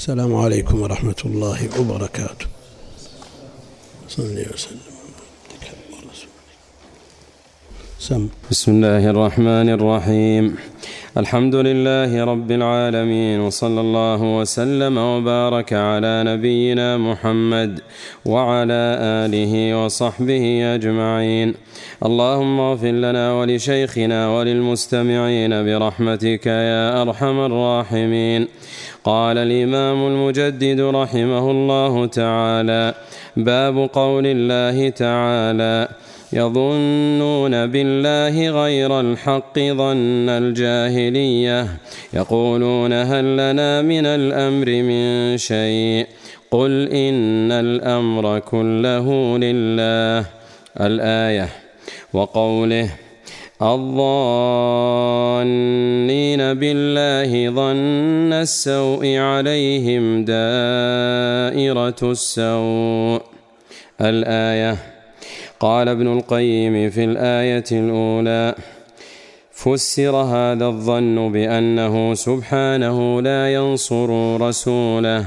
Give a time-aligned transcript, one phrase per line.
[0.00, 2.46] السلام عليكم ورحمة الله وبركاته.
[4.08, 4.90] صلى وسلم.
[7.98, 8.28] سم.
[8.50, 10.56] بسم الله الرحمن الرحيم.
[11.16, 17.80] الحمد لله رب العالمين وصلى الله وسلم وبارك على نبينا محمد
[18.24, 18.82] وعلى
[19.24, 21.54] آله وصحبه أجمعين.
[22.08, 28.48] اللهم اغفر لنا ولشيخنا وللمستمعين برحمتك يا أرحم الراحمين.
[29.04, 32.94] قال الإمام المجدد رحمه الله تعالى
[33.36, 35.88] باب قول الله تعالى
[36.32, 41.66] يظنون بالله غير الحق ظن الجاهلية
[42.12, 46.06] يقولون هل لنا من الأمر من شيء؟
[46.50, 50.40] قل إن الأمر كله لله.
[50.80, 51.48] الآية
[52.12, 52.90] وقوله
[53.62, 55.40] الظانين
[56.54, 63.22] بالله ظن السوء عليهم دائرة السوء.
[64.00, 64.76] الآية
[65.60, 68.54] قال ابن القيم في الآية الأولى
[69.52, 75.24] فسر هذا الظن بأنه سبحانه لا ينصر رسوله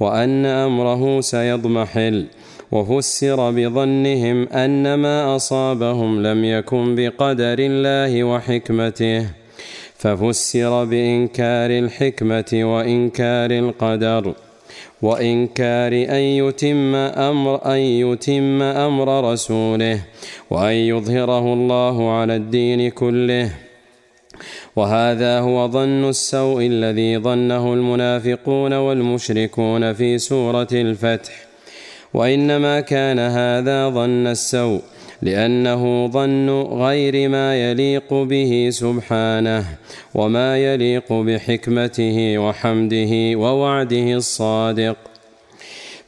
[0.00, 2.26] وأن أمره سيضمحل.
[2.72, 9.26] وفسر بظنهم أن ما أصابهم لم يكن بقدر الله وحكمته.
[9.96, 14.34] ففسر بإنكار الحكمة وإنكار القدر.
[15.02, 20.02] وإنكار أن يتم أمر أن يتم أمر رسوله
[20.50, 23.52] وأن يظهره الله على الدين كله.
[24.76, 31.49] وهذا هو ظن السوء الذي ظنه المنافقون والمشركون في سورة الفتح.
[32.14, 34.80] وإنما كان هذا ظن السوء
[35.22, 39.64] لأنه ظن غير ما يليق به سبحانه
[40.14, 44.96] وما يليق بحكمته وحمده ووعده الصادق.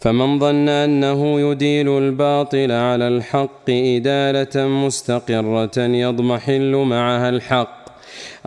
[0.01, 7.83] فمن ظن أنه يديل الباطل على الحق إدالة مستقرة يضمحل معها الحق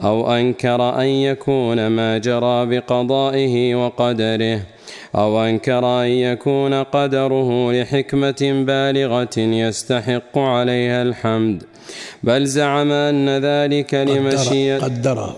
[0.04, 4.62] أو أنكر أن يكون ما جرى بقضائه وقدره.
[5.16, 11.64] أو أنكر أن يكون قدره لحكمة بالغة يستحق عليها الحمد
[12.24, 15.38] بل زعم أن ذلك لمشيئة قدره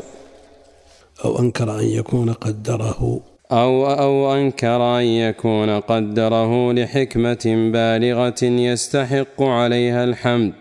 [1.25, 3.21] أو أنكر أن يكون قدره.
[3.51, 10.53] أو أو أنكر أن يكون قدره لحكمة بالغة يستحق عليها الحمد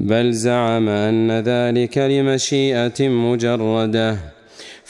[0.00, 4.16] بل زعم أن ذلك لمشيئة مجردة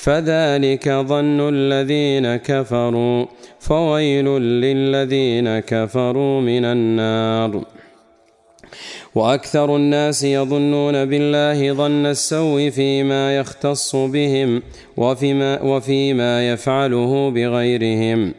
[0.02, 3.26] فذلك ظن الذين كفروا
[3.60, 4.26] فويل
[4.64, 7.64] للذين كفروا من النار.
[9.14, 14.62] وأكثر الناس يظنون بالله ظن السوء فيما يختص بهم
[14.96, 18.34] وفيما, وفيما يفعله بغيرهم.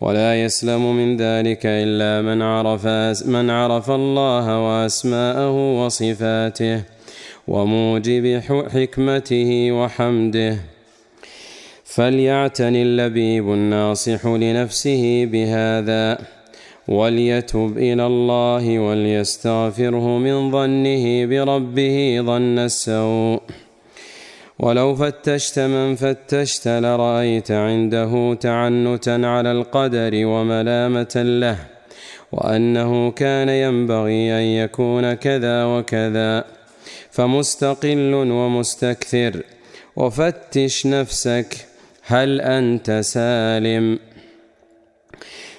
[0.00, 2.86] ولا يسلم من ذلك إلا من عرف
[3.26, 6.82] من عرف الله وأسماءه وصفاته
[7.48, 8.40] وموجب
[8.74, 10.73] حكمته وحمده.
[11.94, 16.18] فليعتني اللبيب الناصح لنفسه بهذا
[16.88, 23.40] وليتب إلى الله وليستغفره من ظنه بربه ظن السوء.
[24.58, 31.58] ولو فتشت من فتشت لرأيت عنده تعنتا على القدر وملامة له
[32.32, 36.44] وأنه كان ينبغي أن يكون كذا وكذا.
[37.10, 39.42] فمستقل ومستكثر
[39.96, 41.73] وفتش نفسك
[42.06, 43.98] هل أنت سالم؟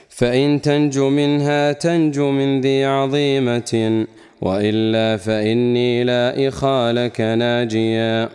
[0.09, 4.06] فإن تنجو منها تنجو من ذي عظيمة
[4.41, 8.29] وإلا فإني لا إخالك ناجيا.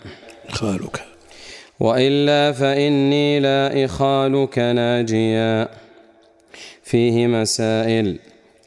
[0.49, 1.01] خالك
[1.81, 5.69] وإلا فإني لا إخالك ناجيا.
[6.83, 8.19] فيه مسائل.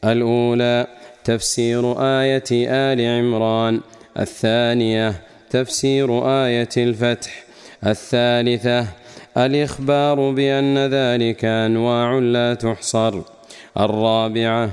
[0.03, 0.87] الأولى
[1.23, 3.81] تفسير آية آل عمران.
[4.19, 5.13] الثانية
[5.49, 7.43] تفسير آية الفتح.
[7.87, 9.02] الثالثة
[9.37, 13.21] الإخبار بأن ذلك أنواع لا تحصر.
[13.79, 14.69] الرابعة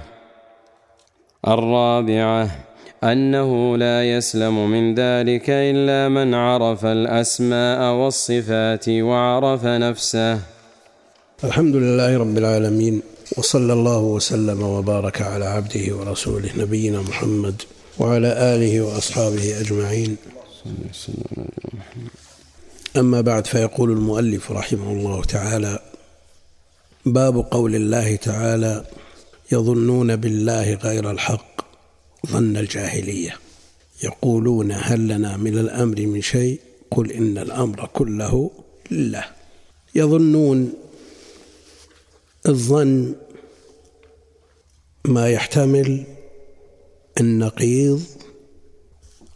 [1.49, 2.50] الرابعة
[3.05, 10.38] أنه لا يسلم من ذلك إلا من عرف الأسماء والصفات وعرف نفسه.
[11.44, 13.02] الحمد لله رب العالمين
[13.38, 17.62] وصلى الله وسلم وبارك على عبده ورسوله نبينا محمد
[17.99, 20.17] وعلى آله وأصحابه أجمعين.
[22.96, 25.78] أما بعد فيقول المؤلف رحمه الله تعالى
[27.06, 28.87] باب قول الله تعالى
[29.52, 31.60] يظنون بالله غير الحق
[32.26, 33.37] ظن الجاهلية.
[34.02, 36.60] يقولون هل لنا من الأمر من شيء؟
[36.90, 38.50] قل إن الأمر كله
[38.90, 39.25] لله.
[39.94, 40.72] يظنون
[42.48, 43.14] الظن
[45.04, 46.04] ما يحتمل
[47.20, 48.02] النقيض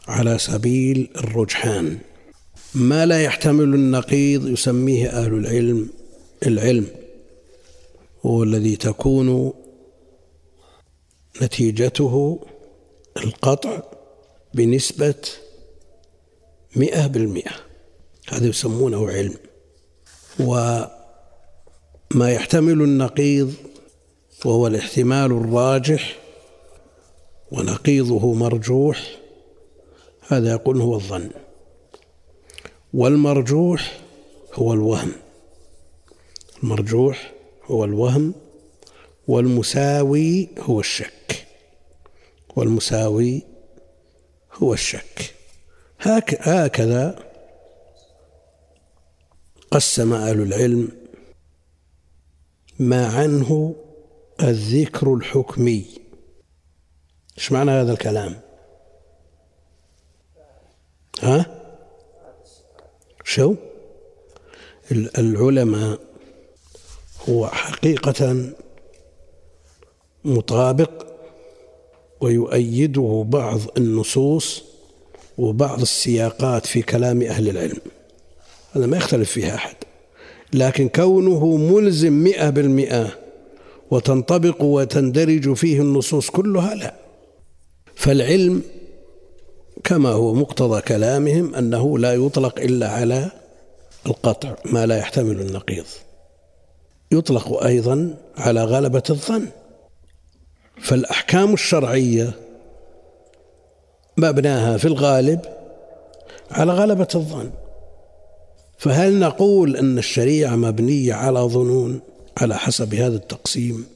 [0.08, 1.98] على سبيل الرجحان.
[2.74, 5.88] ما لا يحتمل النقيض يسميه أهل العلم
[6.46, 6.86] العلم
[8.26, 9.52] هو الذي تكون
[11.42, 12.40] نتيجته
[13.16, 13.82] القطع
[14.54, 15.14] بنسبة
[16.76, 17.52] مئة بالمئة.
[18.28, 19.34] هذا يسمونه علم.
[20.40, 20.90] وما
[22.32, 23.54] يحتمل النقيض
[24.44, 26.18] وهو الاحتمال الراجح
[27.52, 29.18] ونقيضه مرجوح
[30.28, 31.30] هذا يقول هو الظن.
[32.94, 34.00] والمرجوح
[34.54, 35.12] هو الوهم.
[36.62, 37.32] المرجوح
[37.64, 38.34] هو الوهم
[39.28, 41.46] والمساوي هو الشك.
[42.56, 43.42] والمساوي
[44.52, 45.34] هو الشك.
[46.00, 47.18] هكذا
[49.70, 50.88] قسم أهل العلم
[52.78, 53.74] ما عنه
[54.42, 55.86] الذكر الحكمي.
[57.38, 58.40] إيش معنى هذا الكلام؟
[61.22, 61.63] ها؟
[63.34, 63.54] شو؟
[65.18, 65.98] العلماء
[67.28, 68.50] هو حقيقة
[70.24, 71.06] مطابق
[72.20, 74.64] ويؤيده بعض النصوص
[75.38, 77.80] وبعض السياقات في كلام أهل العلم.
[78.72, 79.76] هذا ما يختلف فيها أحد.
[80.52, 83.18] لكن كونه ملزم مئة بالمئة
[83.90, 86.94] وتنطبق وتندرج فيه النصوص كلها لا.
[87.94, 88.62] فالعلم
[89.84, 93.30] كما هو مقتضى كلامهم أنه لا يطلق إلا على
[94.06, 95.84] القطع ما لا يحتمل النقيض.
[97.12, 99.48] يطلق أيضا على غلبة الظن.
[100.80, 102.32] فالأحكام الشرعية
[104.16, 105.40] مبناها في الغالب
[106.50, 107.50] على غلبة الظن.
[108.78, 112.00] فهل نقول أن الشريعة مبنية على ظنون
[112.36, 113.86] على حسب هذا التقسيم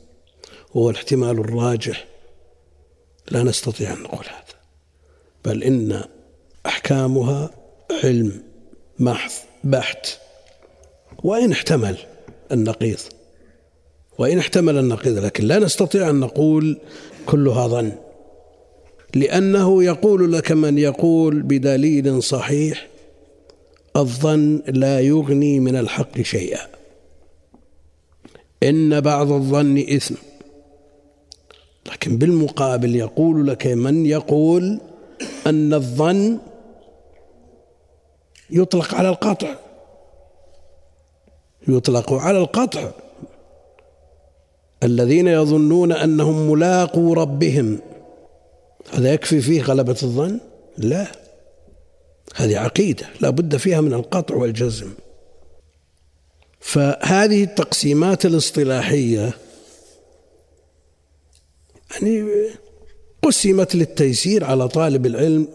[0.74, 2.06] وهو الاحتمال الراجح؟
[3.30, 4.57] لا نستطيع أن نقول هذا.
[5.48, 6.04] بل إن
[6.66, 7.50] أحكامها
[8.04, 8.42] علم
[8.98, 9.32] محض
[9.64, 10.06] بحت
[11.24, 11.96] وإن احتمل
[12.52, 12.98] النقيض.
[14.18, 16.78] وإن احتمل النقيض لكن لا نستطيع أن نقول
[17.26, 17.92] كلها ظن.
[19.14, 22.88] لأنه يقول لك من يقول بدليل صحيح
[23.96, 26.66] الظن لا يغني من الحق شيئا.
[28.62, 30.14] إن بعض الظن إثم.
[31.86, 34.80] لكن بالمقابل يقول لك من يقول
[35.46, 36.38] أن الظن
[38.50, 39.54] يطلق على القطع.
[41.68, 42.90] يطلق على القطع.
[44.82, 47.78] الذين يظنون أنهم ملاقوا ربهم.
[48.92, 50.40] هذا يكفي فيه غلبة الظن؟
[50.78, 51.06] لا.
[52.34, 54.90] هذه عقيدة لا بد فيها من القطع والجزم.
[56.60, 59.32] فهذه التقسيمات الاصطلاحية
[61.90, 62.48] يعني
[63.22, 65.48] قسمت للتيسير على طالب العلم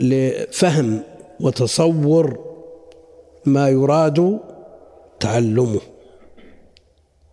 [0.00, 1.02] لفهم
[1.40, 2.38] وتصور
[3.46, 4.38] ما يراد
[5.20, 5.80] تعلمه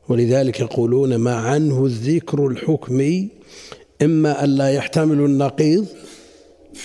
[0.09, 3.27] ولذلك يقولون ما عنه الذكر الحكمي
[4.01, 5.85] إما أن لا يحتمل النقيض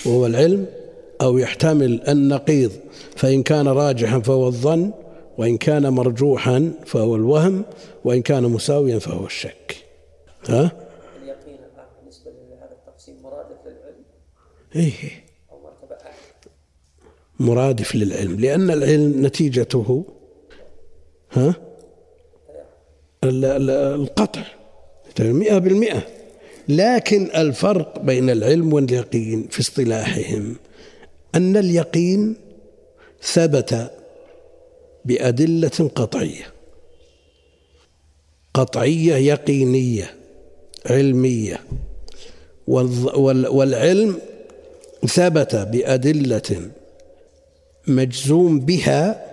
[0.05, 0.65] وهو العلم
[1.21, 2.71] أو يحتمل النقيض
[3.15, 4.91] فإن كان راجحا فهو الظن
[5.37, 7.63] وإن كان مرجوحا فهو الوهم
[8.05, 9.75] وإن كان مساويا فهو الشك
[10.49, 10.71] ها؟
[11.23, 11.57] اليقين
[12.01, 14.03] بالنسبة لهذا التقسيم مرادف للعلم
[14.75, 15.25] إيه.
[17.39, 20.05] مرادف للعلم لأن العلم نتيجته
[21.31, 21.55] ها؟
[23.23, 24.43] القطع
[25.19, 26.07] مئة بالمئة.
[26.69, 30.55] لكن الفرق بين العلم واليقين في اصطلاحهم
[31.35, 32.35] أن اليقين
[33.21, 33.91] ثبت
[35.05, 36.53] بأدلة قطعية.
[38.53, 40.15] قطعية يقينية
[40.85, 41.59] علمية.
[42.67, 44.19] والعلم
[45.05, 46.71] ثبت بأدلة
[47.87, 49.25] مجزوم بها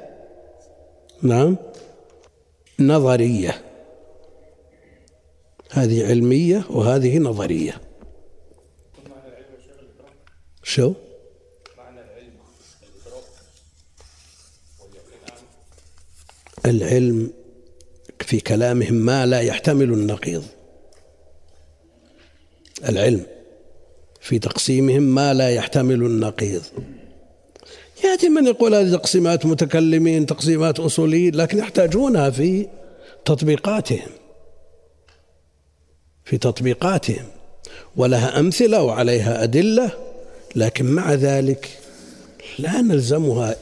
[1.22, 1.56] نعم
[2.78, 3.62] نظرية.
[5.70, 7.80] هذه علمية وهذه نظرية.
[10.62, 10.92] شو؟
[16.66, 17.32] العلم
[18.20, 20.44] في كلامهم ما لا يحتمل النقيض.
[22.88, 23.26] العلم.
[24.22, 26.62] في تقسيمهم ما لا يحتمل النقيض.
[28.04, 32.66] يأتي من يقول هذه تقسيمات متكلمين تقسيمات أصوليين لكن يحتاجونها في
[33.24, 34.08] تطبيقاتهم.
[36.24, 37.24] في تطبيقاتهم.
[37.96, 39.90] ولها أمثلة وعليها أدلة
[40.56, 41.78] لكن مع ذلك
[42.58, 43.56] لا نلزمها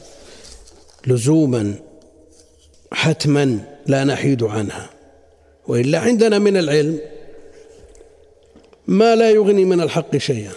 [1.07, 1.73] لزوما
[2.91, 4.89] حتما لا نحيد عنها.
[5.67, 6.99] وإلا عندنا من العلم
[8.91, 10.51] ما لا يغني من الحق شيئا.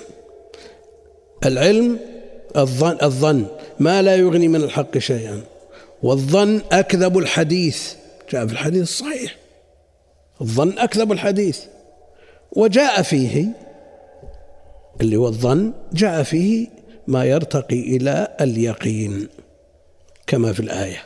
[1.44, 1.98] العلم
[2.56, 3.46] الظن, الظن
[3.80, 5.40] ما لا يغني من الحق شيئا.
[6.02, 7.94] والظن أكذب الحديث.
[8.32, 9.36] جاء في الحديث الصحيح.
[10.40, 11.60] الظن أكذب الحديث.
[12.52, 13.46] وجاء فيه
[15.00, 16.66] اللي هو الظن جاء فيه
[17.06, 19.28] ما يرتقي إلى اليقين
[20.26, 21.02] كما في الآية.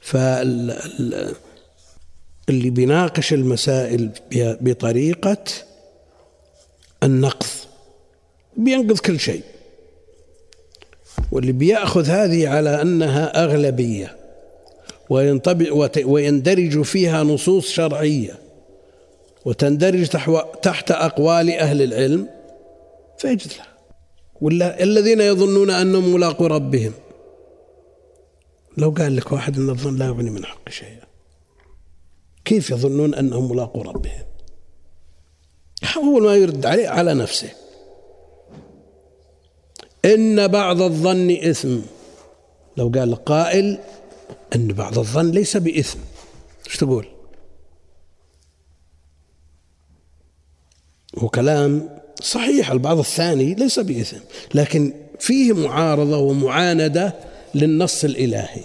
[0.00, 1.34] فاللي
[2.48, 4.10] بيناقش المسائل
[4.60, 5.44] بطريقة
[7.02, 7.46] النقض
[8.56, 9.42] بينقذ كل شيء.
[11.32, 14.16] واللي بيأخذ هذه على أنها أغلبية
[16.04, 18.38] ويندرج فيها نصوص شرعية
[19.44, 20.06] وتندرج
[20.62, 22.28] تحت أقوال أهل العلم
[23.18, 23.66] فيجد له
[24.40, 26.92] ولا الذين يظنون أنهم ملاقوا ربهم.
[28.76, 31.06] لو قال لك واحد أن الظن لا يغني من حق شيئا
[32.44, 34.22] كيف يظنون أنهم ملاقوا ربهم؟
[35.96, 37.50] أول ما يرد عليه على نفسه.
[40.04, 41.78] إن بعض الظن إثم.
[42.76, 43.78] لو قال قائل
[44.54, 45.98] أن بعض الظن ليس بإثم.
[46.66, 47.06] إيش تقول؟
[51.18, 51.88] هو كلام
[52.22, 54.20] صحيح البعض الثاني ليس بإثم
[54.54, 57.14] لكن فيه معارضة ومعاندة
[57.54, 58.64] للنص الإلهي.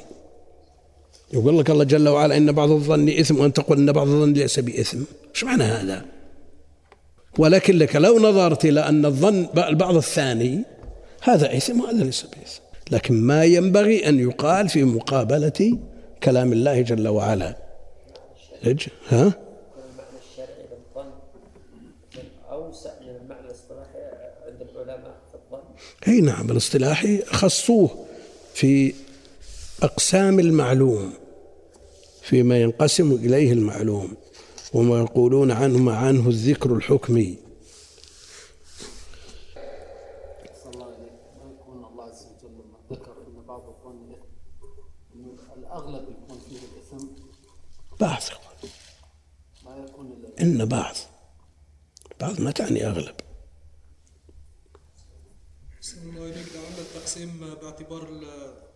[1.34, 4.60] يقول لك الله جل وعلا إن بعض الظن إثم وأن تقول إن بعض الظن ليس
[4.60, 5.04] بإثم.
[5.36, 6.06] إيش معنى هذا؟
[7.38, 10.64] ولكن لك لو نظرت إلى أن الظن البعض الثاني
[11.22, 12.62] هذا إثم وهذا ليس بإثم.
[12.92, 15.78] لكن ما ينبغي أن يقال في مقابلة
[16.24, 17.58] كلام الله جل وعلا.
[19.10, 19.30] ها؟
[25.30, 25.62] في الظن
[26.08, 28.06] أي نعم الاصطلاحي خصوه
[28.54, 28.94] في
[29.84, 31.14] أقسام المعلوم
[32.22, 34.18] فيما ينقسم إليه المعلوم.
[34.74, 37.40] وما يقولون عنه ما عنه الذكر الحكمي.
[48.00, 48.22] بعض
[50.42, 50.96] إن بعض.
[52.20, 53.16] بعض ما تعني أغلب.
[56.04, 58.10] الله إليك لعل التقسيم باعتبار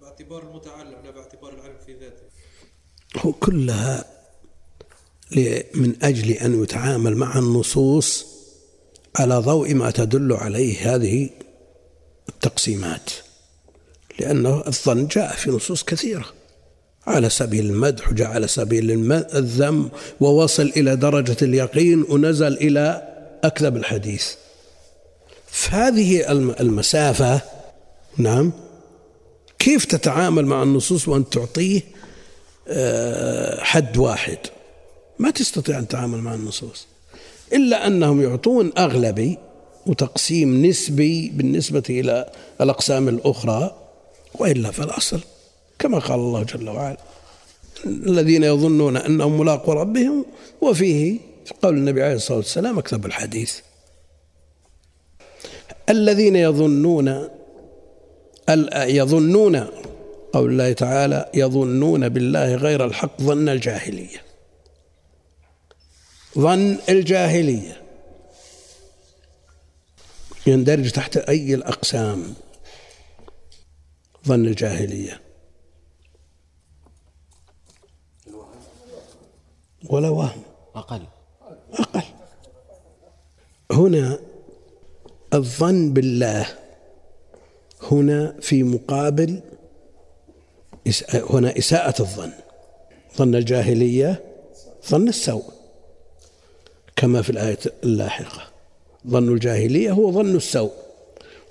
[0.02, 2.24] باعتبار المتعلم لا باعتبار العلم في ذاته.
[3.18, 4.21] هو كلها
[5.76, 8.26] من أجل أن يتعامل مع النصوص
[9.16, 11.30] على ضوء ما تدل عليه هذه
[12.30, 13.10] التقسيمات.
[14.20, 16.26] لأنه الظن جاء في نصوص كثيرة.
[17.08, 23.08] على سبيل المدح وجاء على سبيل الذم ووصل إلى درجة اليقين ونزل إلى
[23.44, 24.28] أكذب الحديث.
[25.48, 27.42] فهذه المسافة.
[28.18, 28.52] نعم.
[29.60, 31.82] كيف تتعامل مع النصوص وأن تعطيه
[32.68, 34.38] آه، حد واحد؟
[35.22, 36.88] ما تستطيع أن تتعامل مع النصوص.
[37.54, 39.38] إلا أنهم يعطون أغلبي
[39.86, 43.76] وتقسيم نسبي بالنسبة إلى الأقسام الأخرى
[44.36, 45.20] وإلا فالأصل
[45.80, 46.98] كما قال الله جل وعلا
[47.86, 50.26] الذين يظنون أنهم ملاقوا ربهم
[50.62, 53.56] وفيه في قول النبي عليه الصلاة والسلام اكتب الحديث.
[55.90, 57.28] الذين يظنون
[58.76, 59.68] يظنون
[60.34, 64.31] قول الله تعالى يظنون بالله غير الحق ظن الجاهلية.
[66.38, 67.82] ظن الجاهلية.
[70.48, 72.34] يندرج تحت أي الأقسام
[74.28, 75.22] ظن الجاهلية؟
[79.90, 80.42] ولا وهم.
[80.76, 81.06] أقل.
[81.74, 82.04] أقل.
[83.72, 84.20] هنا
[85.34, 86.58] الظن بالله
[87.92, 89.42] هنا في مقابل
[91.14, 92.32] هنا إساءة الظن.
[93.18, 94.24] ظن الجاهلية
[94.90, 95.61] ظن السوء.
[97.02, 98.42] كما في الآية اللاحقة.
[99.08, 100.72] ظن الجاهلية هو ظن السوء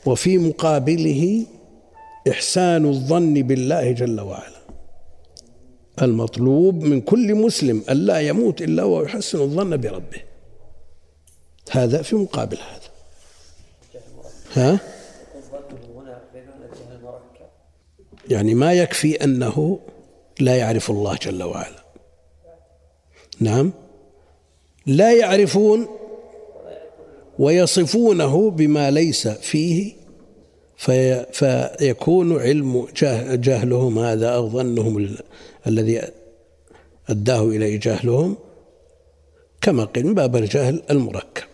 [0.06, 1.46] وفي مقابله
[2.30, 4.60] إحسان الظن بالله جل وعلا.
[6.02, 10.22] المطلوب من كل مسلم ألا يموت إلا وهو يحسن الظن بربه.
[11.70, 12.90] هذا في مقابل هذا.
[14.54, 14.78] ها؟
[18.30, 19.80] يعني ما يكفي أنه
[20.40, 21.84] لا يعرف الله جل وعلا.
[23.40, 23.72] نعم؟
[24.90, 25.86] لا يعرفون
[27.38, 29.92] ويصفونه بما ليس فيه
[30.76, 32.86] في فيكون علم
[33.34, 35.16] جهلهم هذا أو ظنهم
[35.66, 36.02] الذي
[37.08, 38.36] أداه إليه جهلهم
[39.60, 41.44] كما قيل من باب الجهل المركب.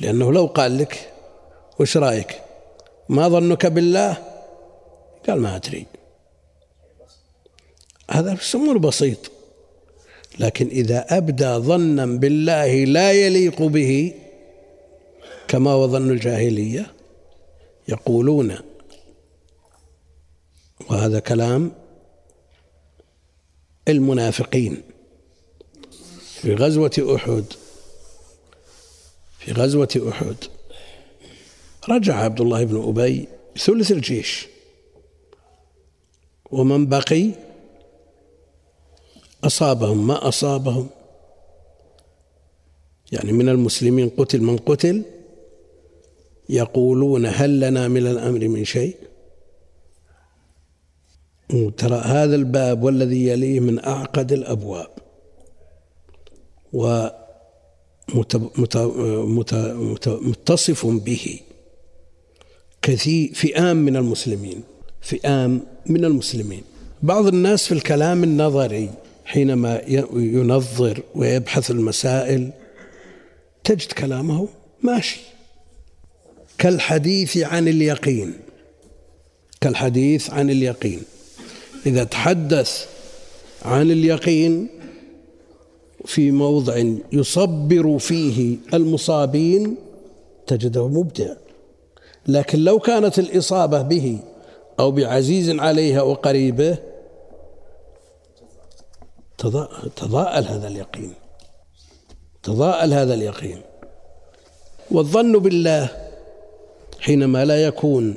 [0.00, 1.12] لأنه لو قال لك
[1.80, 2.40] وش رأيك؟
[3.08, 4.16] ما ظنك بالله؟
[5.28, 5.86] قال ما أدري.
[8.10, 9.31] هذا أمور بسيط
[10.38, 14.14] لكن إذا أبدى ظنا بالله لا يليق به
[15.48, 16.86] كما هو ظن الجاهلية
[17.88, 18.56] يقولون
[20.90, 21.72] وهذا كلام
[23.88, 24.82] المنافقين.
[26.42, 27.44] في غزوة أحد
[29.38, 30.36] في غزوة أحد
[31.88, 34.46] رجع عبد الله بن أبي ثلث الجيش
[36.50, 37.30] ومن بقي؟
[39.44, 40.88] أصابهم ما أصابهم؟
[43.12, 45.02] يعني من المسلمين قتل من قتل
[46.48, 48.96] يقولون هل لنا من الأمر من شيء؟
[51.76, 54.90] ترى هذا الباب والذي يليه من أعقد الأبواب.
[60.22, 61.40] ومتصف به
[62.82, 64.62] كثير فئام من المسلمين
[65.00, 66.62] فئام من المسلمين.
[67.02, 68.90] بعض الناس في الكلام النظري
[69.24, 69.82] حينما
[70.14, 72.50] ينظر ويبحث المسائل
[73.64, 74.48] تجد كلامه
[74.82, 75.20] ماشي.
[76.58, 78.32] كالحديث عن اليقين.
[79.60, 81.02] كالحديث عن اليقين.
[81.86, 82.86] إذا تحدث
[83.62, 84.66] عن اليقين
[86.04, 89.76] في موضع يصبر فيه المصابين
[90.46, 91.34] تجده مبدع.
[92.26, 94.18] لكن لو كانت الإصابة به
[94.80, 96.78] أو بعزيز عليه أو قريبه
[99.96, 101.14] تضاءل هذا اليقين.
[102.42, 103.60] تضاءل هذا اليقين.
[104.90, 105.88] والظن بالله
[107.00, 108.14] حينما لا يكون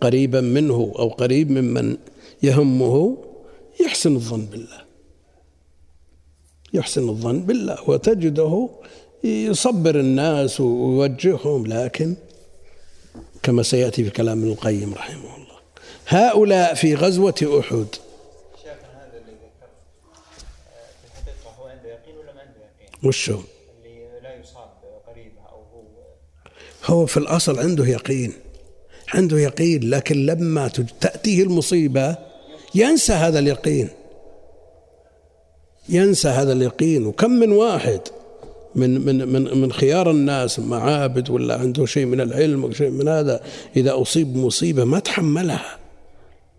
[0.00, 1.96] قريبا منه أو قريب ممن
[2.42, 3.16] يهمه
[3.80, 4.80] يحسن الظن بالله.
[6.74, 8.68] يحسن الظن بالله وتجده
[9.24, 12.16] يصبر الناس ويوجههم لكن
[13.42, 15.56] كما سيأتي في كلام ابن القيم رحمه الله
[16.06, 17.86] هؤلاء في غزوة أحد
[18.66, 19.68] هذا اللي ذكر
[21.00, 23.40] في الحقيقة هو عنده يقين ولا ما عنده يقين؟ وشو؟
[23.84, 24.68] اللي لا يصاب
[25.06, 25.84] قريبه أو هو
[26.84, 28.32] هو في الأصل عنده يقين
[29.14, 30.68] عنده يقين لكن لما
[31.00, 32.16] تأتيه المصيبة
[32.74, 33.88] ينسى هذا اليقين
[35.88, 38.00] ينسى هذا اليقين وكم من واحد
[38.74, 43.40] من من من من خيار الناس معابد ولا عنده شيء من العلم وشيء من هذا
[43.76, 45.78] إذا أصيب بمصيبه ما تحملها.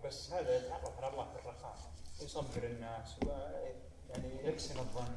[0.06, 1.76] بس هذا يتعرف على الله في الرخاء
[2.24, 3.34] يصبر الناس
[4.10, 5.12] يعني يحسن الظن.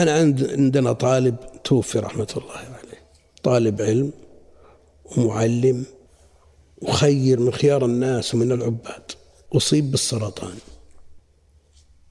[0.00, 3.02] عند عندنا طالب توفي رحمة الله عليه.
[3.42, 4.12] طالب علم
[5.16, 5.84] ومعلم
[6.82, 9.12] وخير من خيار الناس ومن العباد.
[9.52, 10.58] أصيب بالسرطان.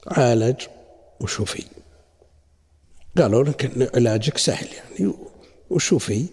[0.07, 0.61] عالج
[1.21, 1.63] وشفي.
[3.17, 5.13] قالوا لك علاجك سهل يعني
[5.69, 6.25] وشفي.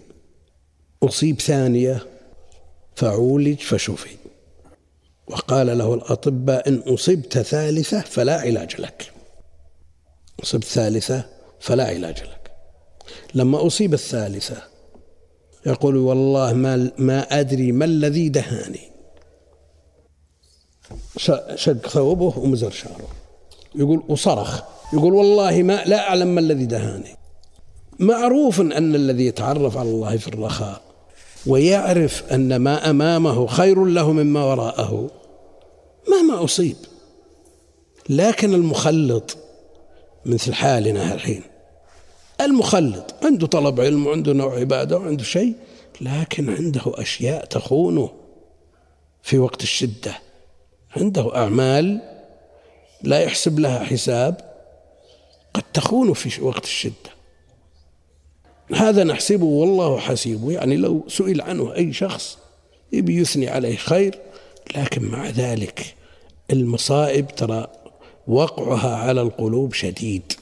[1.03, 2.07] أصيب ثانية
[2.95, 4.15] فعولج فشفي.
[5.27, 9.11] وقال له الأطباء إن أصبت ثالثة فلا علاج لك.
[10.43, 12.51] أصبت ثالثة فلا علاج لك.
[13.33, 14.57] لما أصيب الثالثة
[15.65, 18.91] يقول والله ما ما أدري ما الذي دهاني.
[21.55, 23.07] شق ثوبه ومزر شعره.
[23.75, 24.61] يقول وصرخ.
[24.93, 27.15] يقول والله ما لا أعلم ما الذي دهاني.
[27.99, 30.81] معروف أن الذي يتعرف على الله في الرخاء
[31.47, 35.09] ويعرف أن ما أمامه خير له مما وراءه
[36.09, 36.75] مهما أصيب.
[38.09, 39.37] لكن المخلط
[40.25, 41.41] مثل حالنا الحين.
[42.41, 45.53] المخلط عنده طلب علم وعنده نوع عبادة وعنده شيء
[46.01, 48.11] لكن عنده أشياء تخونه
[49.23, 50.19] في وقت الشدة.
[50.97, 52.01] عنده أعمال
[53.03, 54.55] لا يحسب لها حساب
[55.53, 57.15] قد تخون في وقت الشدة.
[58.73, 62.37] هذا نحسبه والله حسيبه يعني لو سئل عنه أي شخص
[62.91, 64.19] يبي يثني عليه خير
[64.75, 65.95] لكن مع ذلك
[66.51, 67.67] المصائب ترى
[68.27, 70.33] وقعها على القلوب شديد.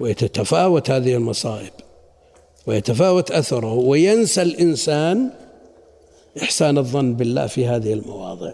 [0.00, 1.72] ويتتفاوت هذه المصائب
[2.66, 5.30] ويتفاوت أثره وينسى الإنسان
[6.42, 8.52] إحسان الظن بالله في هذه المواضع.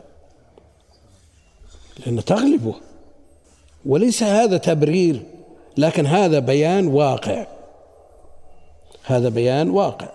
[2.07, 2.75] لأن تغلبه.
[3.87, 5.23] وليس هذا تبرير
[5.77, 7.47] لكن هذا بيان واقع.
[9.05, 10.09] هذا بيان واقع.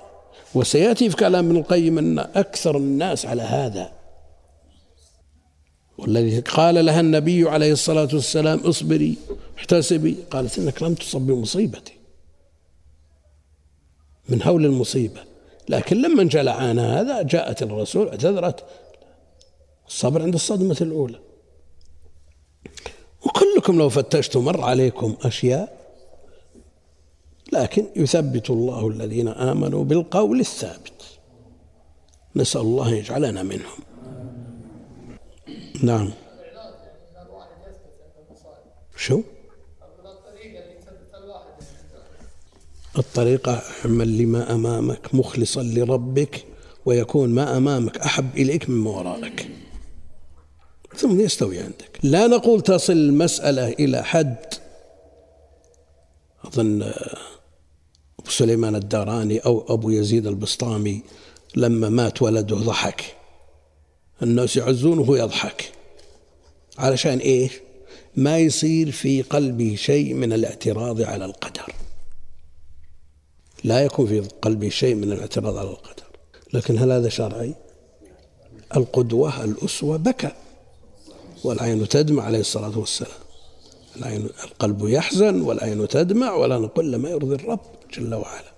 [0.56, 3.92] وسيأتي في كلام ابن القيم أن أكثر الناس على هذا.
[6.02, 9.18] والذي قال لها النبي عليه الصلاة والسلام اصبري
[9.58, 10.18] احتسبي.
[10.32, 11.94] قالت إنك لم تصب بمصيبتي
[14.30, 15.24] من هول المصيبة.
[15.70, 18.66] لكن لما انجلى عنها هذا جاءت الرسول اعتذرت.
[19.88, 21.20] الصبر عند الصدمة الأولى.
[23.26, 25.82] وكلكم لو فتشتم مر عليكم أشياء
[27.54, 31.20] لكن يثبت الله الذين آمنوا بالقول الثابت.
[32.36, 33.91] نسأل الله أن يجعلنا منهم.
[35.82, 36.12] نعم.
[38.98, 39.22] شو؟
[42.98, 46.46] الطريقة اعمل لما أمامك مخلصا لربك
[46.86, 49.50] ويكون ما أمامك أحب إليك مما وراءك.
[50.96, 52.00] ثم يستوي عندك.
[52.04, 54.46] لا نقول تصل المسألة إلى حد.
[56.46, 56.82] أظن
[58.20, 61.02] أبو سليمان الداراني أو أبو يزيد البسطامي
[61.56, 63.16] لما مات ولده ضحك.
[64.24, 65.72] الناس يعزونه وهو يضحك
[66.78, 67.52] علشان إيش
[68.16, 71.74] ما يصير في قلبه شيء من الاعتراض على القدر.
[73.64, 76.04] لا يكون في قلبه شيء من الاعتراض على القدر.
[76.54, 77.56] لكن هل هذا شرعي؟
[78.76, 80.32] القدوة الأسوة بكى.
[81.44, 83.12] والعين تدمع عليه الصلاة والسلام.
[83.98, 87.60] العين القلب يحزن والعين تدمع ولا نقول ما يرضي الرب
[87.94, 88.52] جل وعلا.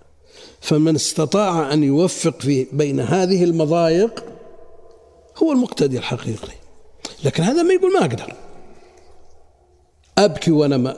[0.62, 4.33] فمن استطاع أن يوفق في بين هذه المضايق
[5.38, 6.54] هو المقتدي الحقيقي.
[7.24, 8.36] لكن هذا ما يقول ما أقدر.
[10.18, 10.98] أبكي وأنا ما,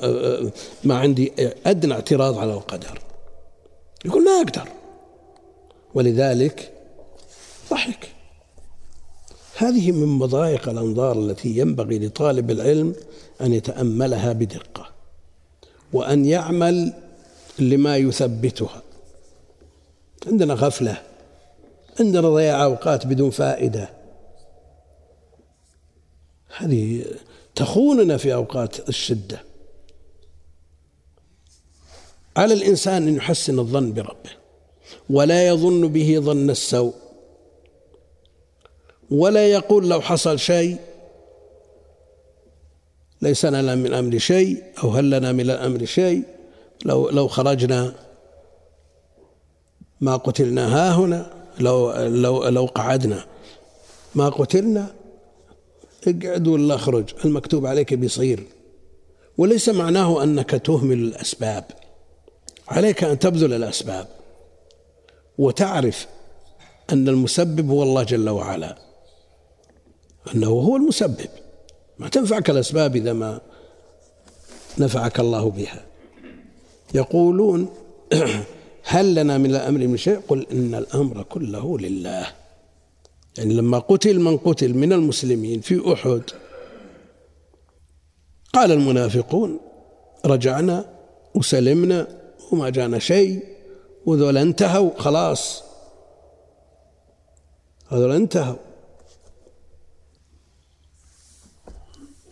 [0.84, 1.34] ما عندي
[1.66, 3.02] أدنى اعتراض على القدر.
[4.06, 4.70] يقول ما أقدر.
[5.94, 6.74] ولذلك
[7.72, 8.10] ضحك.
[9.58, 12.96] هذه من مضايق الأنظار التي ينبغي لطالب العلم
[13.42, 14.90] أن يتأملها بدقة
[15.94, 16.94] وأن يعمل
[17.60, 18.82] لما يثبتها.
[20.28, 21.02] عندنا غفلة
[22.00, 23.95] عندنا ضياع أوقات بدون فائدة.
[26.58, 27.06] هذه
[27.56, 29.44] تخوننا في أوقات الشدة.
[32.38, 34.30] على الإنسان أن يحسن الظن بربه
[35.10, 36.94] ولا يظن به ظن السوء
[39.12, 40.78] ولا يقول لو حصل شيء
[43.22, 46.24] ليس لنا من الأمر شيء أو هل لنا من الأمر شيء
[46.86, 47.94] لو لو خرجنا
[50.02, 53.26] ما قتلنا ها هنا لو لو لو قعدنا
[54.16, 54.94] ما قتلنا
[56.08, 58.44] اقعد ولا أخرج؟ المكتوب عليك بيصير.
[59.38, 61.64] وليس معناه أنك تهمل الأسباب.
[62.68, 64.08] عليك أن تبذل الأسباب.
[65.38, 66.08] وتعرف
[66.92, 68.78] أن المسبب هو الله جل وعلا.
[70.36, 71.30] أنه هو المسبب.
[72.00, 73.42] ما تنفعك الأسباب إذا ما
[74.78, 75.86] نفعك الله بها.
[76.94, 77.70] يقولون
[78.84, 82.45] هل لنا من الأمر من شيء؟ قل إن الأمر كله لله.
[83.38, 86.22] يعني لما قتل من قتل من المسلمين في أحد.
[88.54, 89.60] قال المنافقون
[90.26, 90.86] رجعنا
[91.36, 92.08] وسلمنا
[92.52, 93.44] وما جانا شيء
[94.06, 95.64] وذولا انتهوا خلاص.
[97.90, 98.56] هذول انتهوا.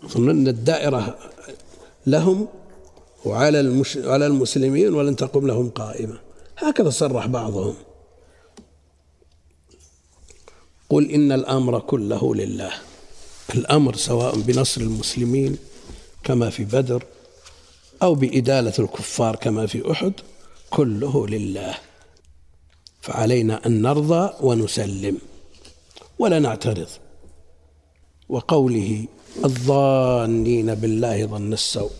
[0.04, 1.18] أظن أن الدائرة
[2.06, 2.48] لهم
[3.26, 3.98] وعلى المش...
[3.98, 6.20] على المسلمين ولن تقوم لهم قائمة.
[6.58, 7.76] هكذا صرح بعضهم.
[10.94, 12.72] قل إن الأمر كله لله.
[13.56, 15.58] الأمر سواء بنصر المسلمين
[16.24, 17.04] كما في بدر
[18.04, 20.14] أو بإدالة الكفار كما في أحد
[20.70, 21.76] كله لله.
[23.02, 25.18] فعلينا أن نرضى ونسلم
[26.20, 26.88] ولا نعترض.
[28.30, 29.06] وقوله
[29.46, 31.92] الظانين بالله ظن السوء.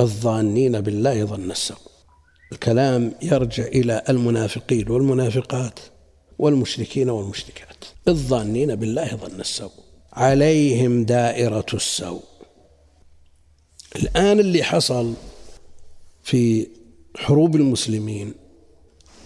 [0.00, 1.90] الظانين بالله ظن السوء.
[2.52, 5.80] الكلام يرجع إلى المنافقين والمنافقات
[6.38, 7.79] والمشركين والمشركات.
[8.10, 9.72] الظانين بالله ظن السوء
[10.12, 12.22] عليهم دائرة السوء
[13.96, 15.14] الآن اللي حصل
[16.22, 16.66] في
[17.16, 18.34] حروب المسلمين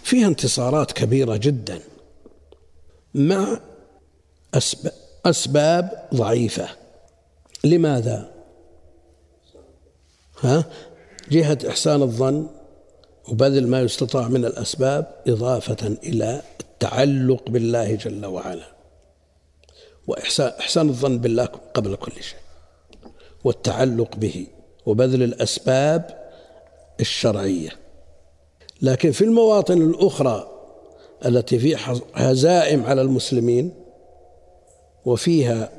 [0.03, 1.81] فيها انتصارات كبيرة جدا
[3.15, 3.61] مع
[5.27, 6.69] أسباب ضعيفة
[7.65, 8.31] لماذا؟
[10.41, 10.65] ها؟
[11.31, 12.47] جهة إحسان الظن
[13.29, 18.74] وبذل ما يستطاع من الأسباب إضافة إلى التعلق بالله جل وعلا
[20.07, 22.39] وإحسان إحسان الظن بالله قبل كل شيء.
[23.45, 24.47] والتعلق به
[24.87, 26.31] وبذل الأسباب
[27.01, 27.71] الشرعية.
[28.83, 30.51] لكن في المواطن الأخرى
[31.27, 33.73] التي فيها هزائم على المسلمين
[35.05, 35.71] وفيها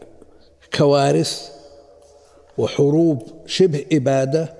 [0.75, 1.51] كوارث
[2.57, 4.53] وحروب شبه إبادة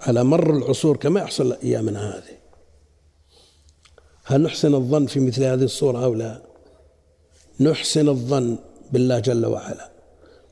[0.00, 2.36] على مر العصور كما يحصل أيامنا هذه.
[4.24, 6.42] هل نحسن الظن في مثل هذه الصورة أو لا؟
[7.60, 8.58] نحسن الظن
[8.92, 9.90] بالله جل وعلا.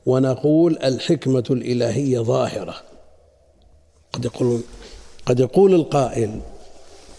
[0.07, 2.75] ونقول الحكمة الإلهية ظاهرة.
[4.13, 4.61] قد يقول
[5.27, 6.41] قد يقول القائل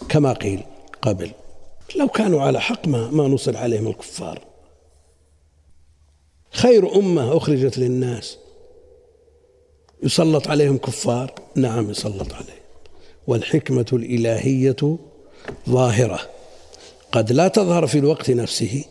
[0.10, 0.64] كما قيل
[1.02, 1.32] قبل
[1.96, 4.42] لو كانوا على حق ما ما نصل عليهم الكفار.
[6.52, 8.38] خير أمة أخرجت للناس.
[10.04, 11.34] يسلط عليهم كفار.
[11.56, 12.62] نعم يسلط عليهم.
[13.28, 14.98] والحكمة الإلهية
[15.70, 16.20] ظاهرة.
[17.12, 18.86] قد لا تظهر في الوقت نفسه.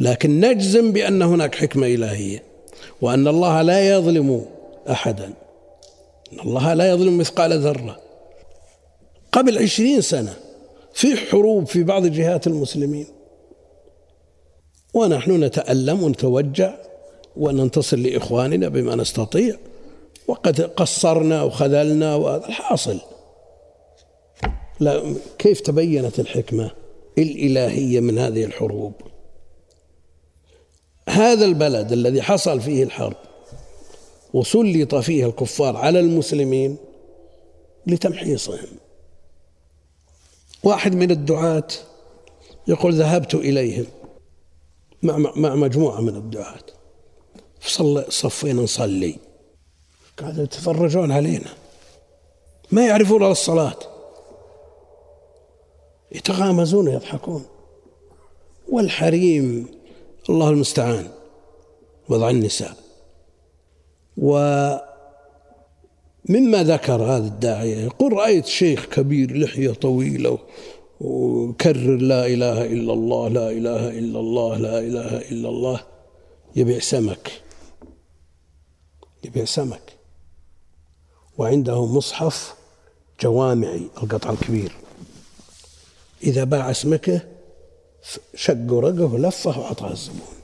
[0.00, 2.42] لكن نجزم بأن هناك حكمة إلهية
[3.02, 4.46] وأن الله لا يظلم
[4.90, 5.32] أحدا.
[6.32, 8.00] أن الله لا يظلم مثقال ذرة.
[9.32, 10.36] قبل عشرين سنة
[10.94, 13.06] في حروب في بعض جهات المسلمين.
[14.94, 16.74] ونحن نتألم ونتوجع
[17.36, 19.56] وننتصر لإخواننا بما نستطيع.
[20.28, 22.98] وقد قصرنا وخذلنا وهذا الحاصل.
[24.80, 26.70] لا كيف تبينت الحكمة
[27.18, 28.92] الإلهية من هذه الحروب؟
[31.08, 33.16] هذا البلد الذي حصل فيه الحرب
[34.34, 36.76] وسلط فيه الكفار على المسلمين
[37.86, 38.68] لتمحيصهم.
[40.62, 41.68] واحد من الدعاة
[42.68, 43.86] يقول ذهبت إليهم
[45.02, 46.64] مع مع مجموعة من الدعاة.
[47.60, 49.16] صلى صفينا نصلي.
[50.18, 51.50] قاعدة يتفرجون علينا.
[52.72, 53.78] ما يعرفون الصلاة.
[56.12, 57.44] يتغامزون ويضحكون.
[58.68, 59.68] والحريم
[60.30, 61.08] الله المستعان
[62.08, 62.76] وضع النساء.
[64.16, 64.82] ومما
[66.62, 70.38] ذكر هذا الداعية يقول رأيت شيخ كبير لحية طويلة
[71.00, 75.80] وكرر لا إله إلا الله لا إله إلا الله لا إله إلا الله.
[76.56, 77.42] يبيع سمك.
[79.24, 79.92] يبيع سمك.
[81.38, 82.54] وعنده مصحف
[83.20, 84.72] جوامعي القطع الكبير.
[86.24, 87.33] إذا باع سمكه
[88.34, 90.34] شق ورقة ولفه وأعطاه الزبون.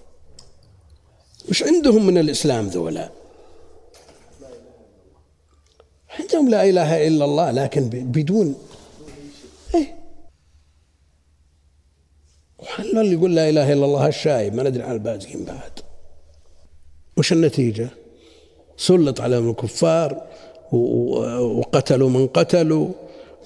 [1.49, 3.11] وش عندهم من الإسلام ذولا؟
[6.19, 8.55] عندهم لا إله إلا الله لكن بدون
[9.75, 9.97] إيه.
[12.79, 15.81] اللي يقول لا إله إلا الله الشايب ما ندري عن الباقيين بعد.
[17.17, 17.89] وش النتيجة؟
[18.77, 20.27] سلط عليهم الكفار
[20.73, 22.89] وقتلوا من قتلوا.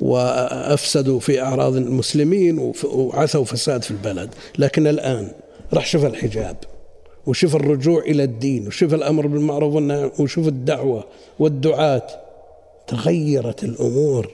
[0.00, 4.34] وأفسدوا في أعراض المسلمين وعثوا فساد في البلد.
[4.58, 5.32] لكن الآن
[5.72, 6.56] راح شوف الحجاب
[7.26, 11.04] وشوف الرجوع إلى الدين وشوف الأمر بالمعروف والنهي وشوف الدعوة
[11.38, 12.06] والدعاة.
[12.86, 14.30] تغيرت الأمور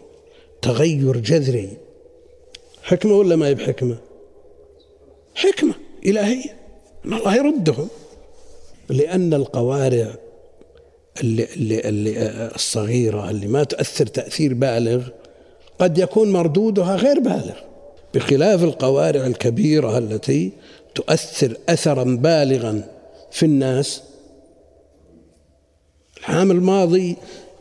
[0.62, 1.76] تغير جذري.
[2.82, 3.96] حكمة ولا ما هي بحكمة؟
[5.34, 5.74] حكمة
[6.06, 6.56] إلهية.
[7.04, 7.88] أن الله يردهم.
[8.88, 10.14] لأن القوارع
[11.20, 15.08] اللي, اللي, اللي الصغيرة اللي ما تؤثر تأثير بالغ
[15.80, 17.54] قد يكون مردودها غير بالغ.
[18.14, 20.52] بخلاف القوارع الكبيرة التي
[20.94, 22.82] تؤثر أثرا بالغا
[23.30, 24.02] في الناس
[26.18, 27.16] العام الماضي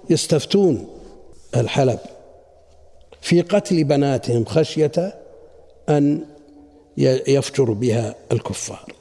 [0.09, 0.87] يستفتون
[1.55, 1.99] الحلب
[3.21, 5.15] في قتل بناتهم خشية
[5.89, 6.25] أن
[7.27, 8.93] يفجر بها الكفار.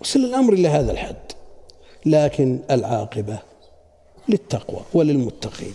[0.00, 1.16] وصل الأمر إلى هذا الحد.
[2.06, 3.38] لكن العاقبة
[4.28, 5.74] للتقوى وللمتقين.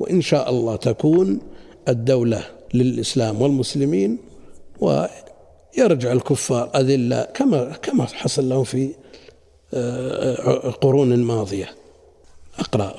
[0.00, 1.40] وإن شاء الله تكون
[1.88, 4.18] الدولة للإسلام والمسلمين
[4.80, 8.94] ويرجع الكفار أذلة كما كما حصل لهم في
[9.74, 11.74] آه، قرون ماضية.
[12.58, 12.94] أقرأ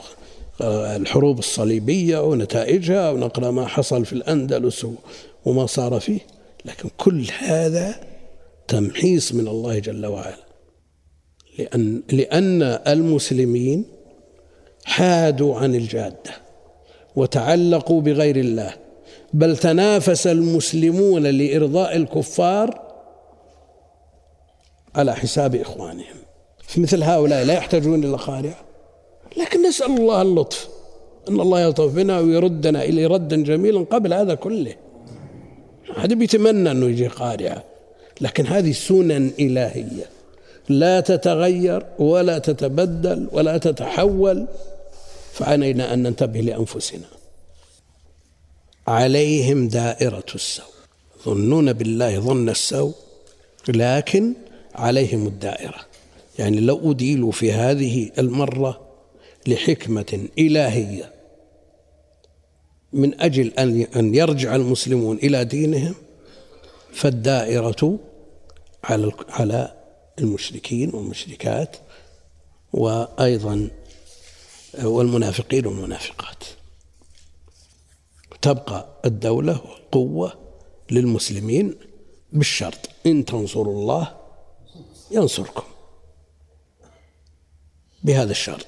[0.62, 4.88] آه، الحروب الصليبية ونتائجها ونقرأ ما حصل في الأندلس
[5.46, 6.19] وما صار فيه.
[6.65, 7.96] لكن كل هذا
[8.67, 10.43] تمحيص من الله جل وعلا.
[11.60, 13.86] لأن لأن المسلمين
[14.86, 16.43] حادوا عن الجادة.
[17.15, 18.73] وتعلقوا بغير الله.
[19.34, 22.82] بل تنافس المسلمون لإرضاء الكفار
[24.95, 26.15] على حساب إخوانهم.
[26.67, 28.54] في مثل هؤلاء لا يحتاجون إلى خارع.
[29.38, 30.69] لكن نسأل الله اللطف.
[31.30, 34.76] أن الله يلطف بنا ويردنا إلى ردا جميلا قبل هذا كله.
[35.95, 37.63] هذا بيتمنى أنه يجي قارعة
[38.21, 40.06] لكن هذه سنن إلهية.
[40.69, 44.47] لا تتغير ولا تتبدل ولا تتحول.
[45.34, 47.08] فعلينا أن ننتبه لأنفسنا.
[48.88, 50.74] عليهم دائرة السوء.
[51.26, 52.93] ظنون بالله ظن السوء
[53.67, 54.34] لكن
[54.76, 55.80] عليهم الدائرة.
[56.39, 58.82] يعني لو أديلوا في هذه المرة
[59.48, 61.13] لحكمة إلهية
[62.93, 63.54] من أجل
[63.96, 65.96] أن يرجع المسلمون إلى دينهم
[66.93, 68.00] فالدائرة
[69.30, 69.74] على
[70.19, 71.78] المشركين والمشركات
[72.74, 73.69] وأيضا
[74.82, 76.44] والمنافقين والمنافقات.
[78.42, 80.34] تبقى الدولة قوة
[80.92, 81.76] للمسلمين
[82.34, 82.90] بالشرط.
[83.06, 84.16] إن تنصروا الله
[85.12, 85.64] ينصركم.
[88.04, 88.66] بهذا الشرط.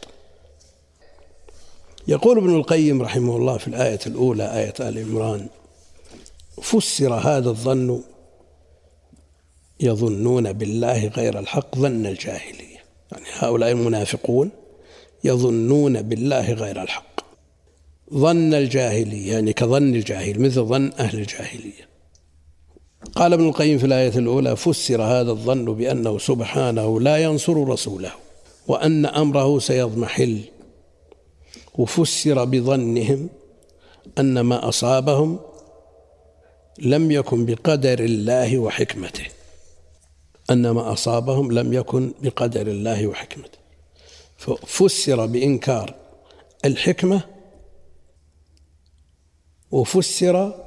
[2.08, 5.50] يقول ابن القيم رحمه الله في الآية الأولى آية آل عمران
[6.62, 8.04] فسر هذا الظن
[9.80, 12.84] يظنون بالله غير الحق ظن الجاهلية.
[13.12, 14.52] يعني هؤلاء المنافقون
[15.26, 17.16] يظنون بالله غير الحق.
[18.14, 21.86] ظن الجاهلية يعني كظن الجاهل مثل ظن أهل الجاهلية.
[23.16, 28.12] قال ابن القيم في الآية الأولى فسر هذا الظن بأنه سبحانه لا ينصر رسوله
[28.68, 30.42] وأن أمره سيضمحل.
[31.78, 33.30] وفسر بظنهم
[34.20, 35.40] أن ما أصابهم
[36.80, 39.26] لم يكن بقدر الله وحكمته.
[40.52, 43.65] أن ما أصابهم لم يكن بقدر الله وحكمته.
[44.46, 45.96] ففسر بإنكار
[46.66, 47.22] الحكمة
[49.72, 50.66] وفسر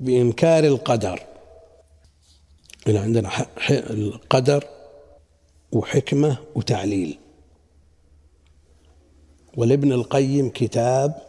[0.00, 1.22] بإنكار القدر.
[2.86, 4.64] هنا عندنا القدر
[5.72, 7.18] وحكمة وتعليل.
[9.56, 11.22] ولابن القيم كتاب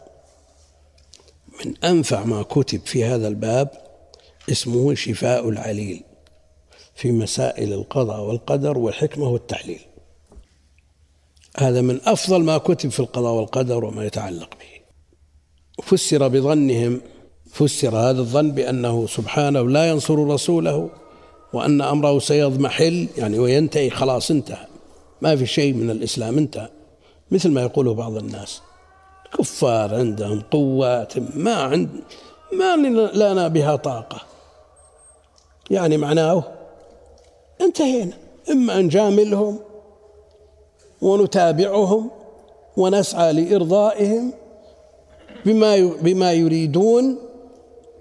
[1.64, 3.68] من أنفع ما كتب في هذا الباب
[4.50, 6.02] اسمه شفاء العليل
[6.94, 9.80] في مسائل القضاء والقدر والحكمة والتحليل
[11.56, 14.82] هذا من أفضل ما كتب في القضاء والقدر وما يتعلق به.
[15.84, 17.00] فسر بظنهم
[17.52, 20.90] فسر هذا الظن بأنه سبحانه لا ينصر رسوله
[21.52, 24.66] وأن أمره سيضمحل يعني وينتهي خلاص انتهى.
[25.22, 26.68] ما في شيء من الإسلام انتهى
[27.30, 28.60] مثل ما يقوله بعض الناس.
[29.38, 31.88] كفار عندهم قوات ما عند
[32.52, 32.76] ما
[33.14, 34.20] لنا بها طاقة.
[35.70, 36.44] يعني معناه
[37.60, 38.12] انتهينا
[38.50, 39.58] إما أن نجاملهم
[41.02, 42.10] ونتابعهم
[42.76, 44.32] ونسعى لإرضائهم
[45.46, 47.18] بما بما يريدون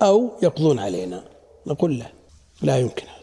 [0.01, 1.23] أو يقضون علينا.
[1.67, 2.05] نقول لا
[2.61, 3.21] لا يمكن هذا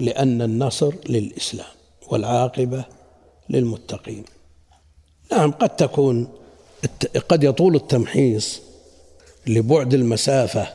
[0.00, 1.66] لأن النصر للإسلام
[2.08, 2.84] والعاقبة
[3.48, 4.24] للمتقين.
[5.32, 6.28] نعم قد تكون
[7.28, 8.60] قد يطول التمحيص
[9.46, 10.66] لبعد المسافة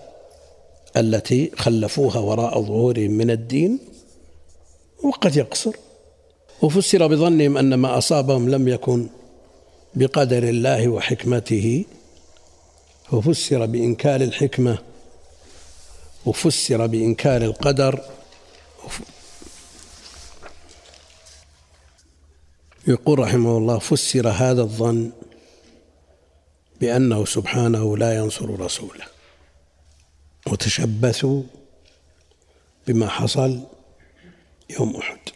[0.98, 3.80] التي خلفوها وراء ظهورهم من الدين
[5.04, 5.76] وقد يقصر.
[6.62, 9.10] وفسر بظنهم أن ما أصابهم لم يكن
[9.96, 11.86] بقدر الله وحكمته
[13.12, 14.78] وفسر بإنكار الحكمة
[16.26, 18.02] وفسر بإنكار القدر.
[22.88, 25.12] يقول رحمه الله فسر هذا الظن
[26.82, 29.06] بأنه سبحانه لا ينصر رسوله
[30.48, 31.44] وتشبثوا
[32.88, 33.64] بما حصل
[34.70, 35.35] يوم أحد.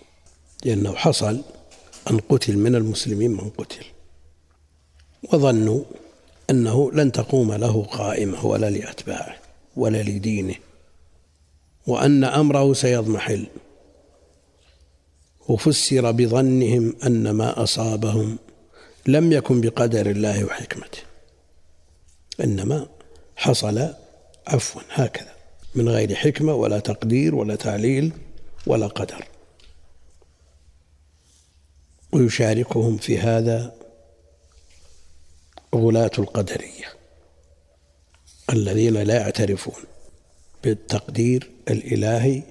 [0.65, 1.41] لأنه حصل
[2.11, 3.85] أن قتل من المسلمين من قتل.
[5.33, 5.83] وظنوا
[6.49, 9.35] أنه لن تقوم له قائمة ولا لأتباعه
[9.75, 10.55] ولا لدينه
[11.87, 13.47] وأن أمره سيضمحل.
[15.49, 18.37] وفسر بظنهم أن ما أصابهم
[19.07, 20.99] لم يكن بقدر الله وحكمته
[22.43, 22.87] إنما
[23.35, 23.93] حصل
[24.47, 25.33] عفوا هكذا
[25.75, 28.11] من غير حكمة ولا تقدير ولا تعليل
[28.67, 29.28] ولا قدر.
[32.11, 33.75] ويشاركهم في هذا
[35.75, 36.93] غلاة القدرية
[38.49, 39.83] الذين لا يعترفون
[40.63, 42.43] بالتقدير الإلهي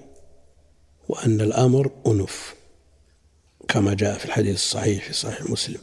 [1.09, 2.55] وأن الأمر أنف
[3.67, 5.81] كما جاء في الحديث الصحيح في صحيح مسلم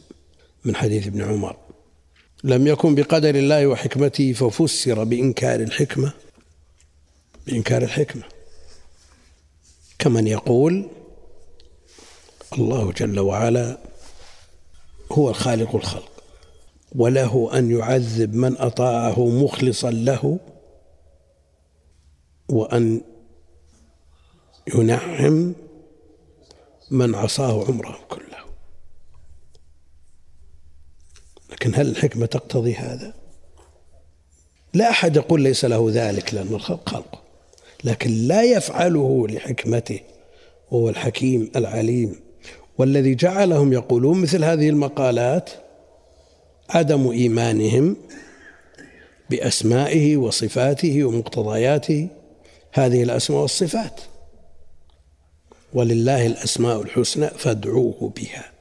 [0.65, 1.57] من حديث ابن عمر.
[2.43, 6.13] لم يكن بقدر الله وحكمته ففسر بإنكار الحكمة
[7.47, 8.23] بإنكار الحكمة.
[9.99, 10.89] كمن يقول
[12.53, 13.77] الله جل وعلا
[15.11, 16.11] هو الخالق الخلق
[16.95, 20.39] وله أن يعذب من أطاعه مخلصا له
[22.49, 23.01] وأن
[24.75, 25.55] ينعم
[26.91, 28.37] من عصاه عمره كله.
[31.51, 33.13] لكن هل الحكمة تقتضي هذا؟
[34.73, 37.21] لا أحد يقول ليس له ذلك لأن الخلق خلقه
[37.83, 39.99] لكن لا يفعله لحكمته
[40.71, 42.26] وهو الحكيم العليم.
[42.77, 45.49] والذي جعلهم يقولون مثل هذه المقالات
[46.69, 47.97] عدم إيمانهم
[49.29, 52.07] بأسمائه وصفاته ومقتضياته
[52.73, 54.01] هذه الأسماء والصفات.
[55.73, 58.51] ولله الأسماء الحسنى فادعوه بها.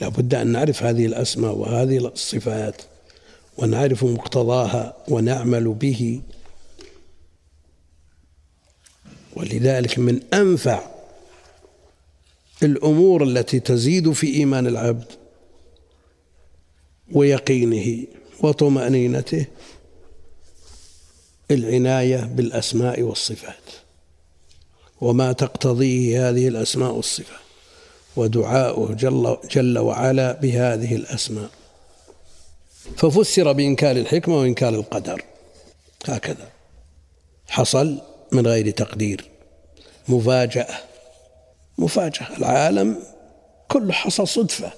[0.00, 2.82] لا بد أن نعرف هذه الأسماء وهذه الصفات
[3.58, 6.20] ونعرف مقتضاها ونعمل به.
[9.36, 10.99] ولذلك من أنفع
[12.62, 15.04] الأمور التي تزيد في إيمان العبد
[17.12, 18.06] ويقينه
[18.40, 19.46] وطمأنينته
[21.50, 23.54] العناية بالأسماء والصفات.
[25.00, 27.40] وما تقتضيه هذه الأسماء والصفات.
[28.16, 31.50] ودعاؤه جل, جل وعلا بهذه الأسماء.
[32.96, 35.24] ففسر بإنكار الحكمة وإنكار القدر.
[36.04, 36.48] هكذا.
[37.48, 38.00] حصل
[38.32, 39.24] من غير تقدير.
[40.08, 40.89] مفاجأة.
[41.80, 42.36] مفاجأة.
[42.36, 42.96] العالم
[43.68, 44.72] كله حصل صدفة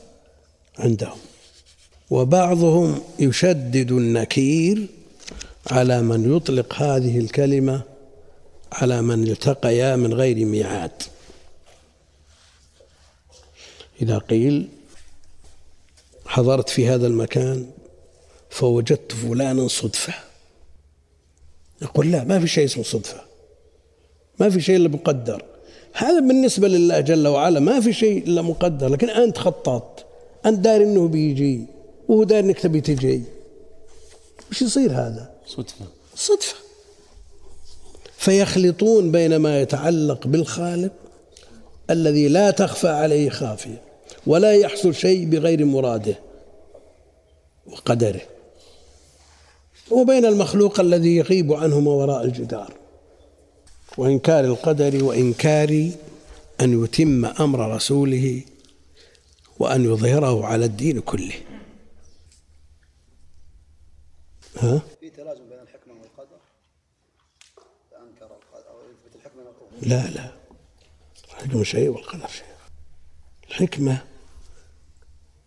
[0.79, 1.19] عندهم
[2.11, 4.87] وبعضهم يشدد النكير
[5.71, 7.83] على من يطلق هذه الكلمة
[8.73, 11.03] على من التقيا من غير ميعاد.
[14.03, 14.69] إذا قيل
[16.27, 17.71] حضرت في هذا المكان
[18.51, 20.15] فوجدت فلانا صدفة.
[21.83, 23.21] يقول لا ما في شيء اسمه صدفة
[24.39, 25.52] ما في شيء إلا مقدر.
[25.93, 30.05] هذا بالنسبة لله جل وعلا ما في شيء إلا مقدر لكن أنت خططت
[30.47, 31.67] أنت داري أنه بيجي
[32.09, 33.23] وهو داري أنك تبي تجي.
[34.51, 35.85] وش يصير هذا؟ صدفة.
[36.17, 36.57] صدفة.
[38.17, 40.93] فيخلطون بين ما يتعلق بالخالق
[41.91, 43.83] الذي لا تخفى عليه خافية
[44.27, 46.19] ولا يحصل شيء بغير مراده
[47.67, 48.21] وقدره.
[49.91, 52.82] وبين المخلوق الذي يغيب عنه ما وراء الجدار.
[53.99, 55.91] وإنكار القدر وإنكار
[56.61, 58.43] أن يتم أمر رسوله
[59.59, 61.35] وأن يظهره على الدين كله.
[64.57, 66.39] ها؟ في تلازم بين الحكمة والقدر؟
[67.91, 69.43] فأنكر القدر أو يثبت الحكمة
[69.83, 70.33] لا لا.
[71.39, 72.47] الحكمة شيء والقدر شيء.
[73.49, 74.05] الحكمة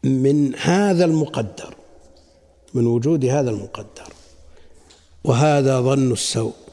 [0.03, 1.75] من هذا المقدر
[2.73, 4.13] من وجود هذا المقدر.
[5.23, 6.64] وهذا ظن السوء.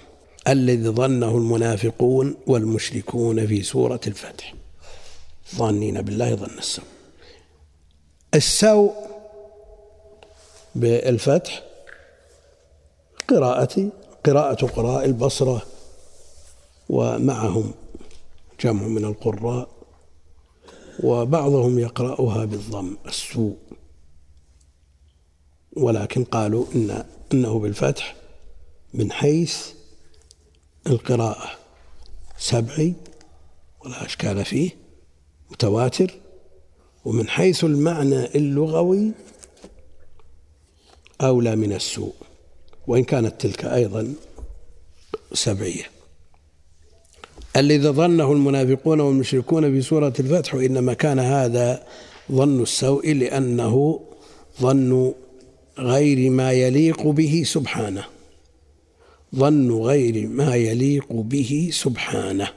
[0.49, 4.55] الذي ظنه المنافقون والمشركون في سورة الفتح.
[5.57, 6.85] ظانين بالله ظن السوء.
[8.35, 8.93] السوء
[10.75, 11.63] بالفتح
[13.29, 13.91] قراءتي
[14.25, 15.63] قراءة قراء البصرة
[16.89, 17.75] ومعهم
[18.61, 19.69] جمع من القراء
[21.03, 23.57] وبعضهم يقرأها بالضم السوء.
[25.77, 28.17] ولكن قالوا إن إنه بالفتح
[28.95, 29.69] من حيث
[30.87, 31.51] القراءة
[32.39, 32.95] سبعي
[33.85, 34.71] ولا أشكال فيه
[35.51, 36.15] متواتر
[37.05, 39.11] ومن حيث المعنى اللغوي
[41.21, 42.15] أولى من السوء
[42.87, 44.15] وإن كانت تلك أيضا
[45.33, 45.85] سبعية.
[47.57, 51.87] الذي ظنه المنافقون والمشركون في سورة الفتح وإنما كان هذا
[52.33, 54.01] ظن السوء لأنه
[54.61, 55.15] ظن
[55.79, 58.05] غير ما يليق به سبحانه.
[59.37, 62.53] ظن غير ما يليق به سبحانه.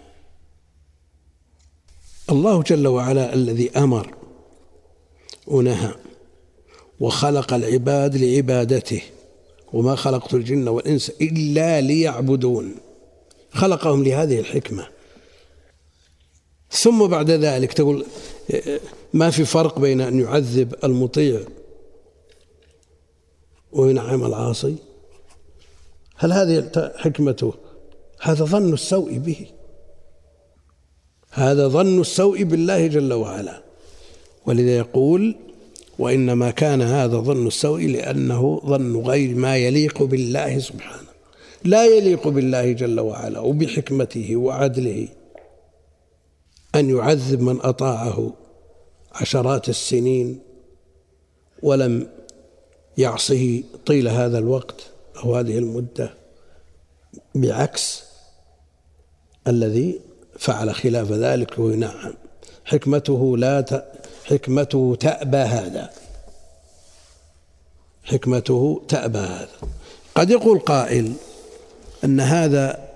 [2.30, 4.16] الله جل وعلا الذي أمر
[5.48, 5.96] ونهى
[7.00, 9.02] وخلق العباد لعبادته
[9.74, 12.76] وما خلقت الجن والإنس إلا ليعبدون.
[13.52, 14.88] خلقهم لهذه الحكمة.
[16.72, 18.06] ثم بعد ذلك تقول
[19.14, 21.42] ما في فرق بين أن يعذب المطيع
[23.72, 24.76] وينعم العاصي؟
[26.16, 27.54] هل هذه حكمته
[28.22, 29.48] هذا ظن السوء به؟
[31.32, 33.62] هذا ظن السوء بالله جل وعلا.
[34.46, 35.36] ولذا يقول
[36.00, 41.08] وإنما كان هذا ظن السوء لأنه ظن غير ما يليق بالله سبحانه.
[41.64, 45.08] لا يليق بالله جل وعلا وبحكمته وعدله
[46.76, 48.34] أن يعذب من أطاعه
[49.12, 50.40] عشرات السنين
[51.64, 52.08] ولم
[52.98, 54.95] يعصه طيل هذا الوقت.
[55.24, 56.14] أو هذه المدة
[57.36, 58.04] بعكس
[59.48, 60.00] الذي
[60.40, 62.14] فعل خلاف ذلك وينعم
[62.66, 63.86] حكمته لا ت...
[64.26, 65.90] حكمته تأبى هذا.
[68.04, 69.50] حكمته تأبى هذا.
[70.16, 71.14] قد يقول قائل
[72.04, 72.90] أن هذا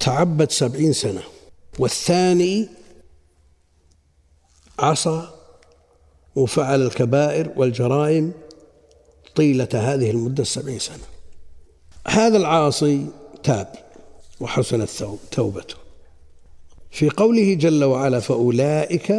[0.00, 1.22] تعبد سبعين سنة
[1.78, 2.68] والثاني
[4.78, 5.28] عصى
[6.36, 8.32] وفعل الكبائر والجرائم
[9.36, 11.15] طيلة هذه المدة السبعين سنة.
[12.08, 13.06] هذا العاصي
[13.42, 13.72] تاب
[14.40, 14.88] وحسنت
[15.30, 15.74] توبته.
[16.90, 19.14] في قوله جل وعلا فأولئك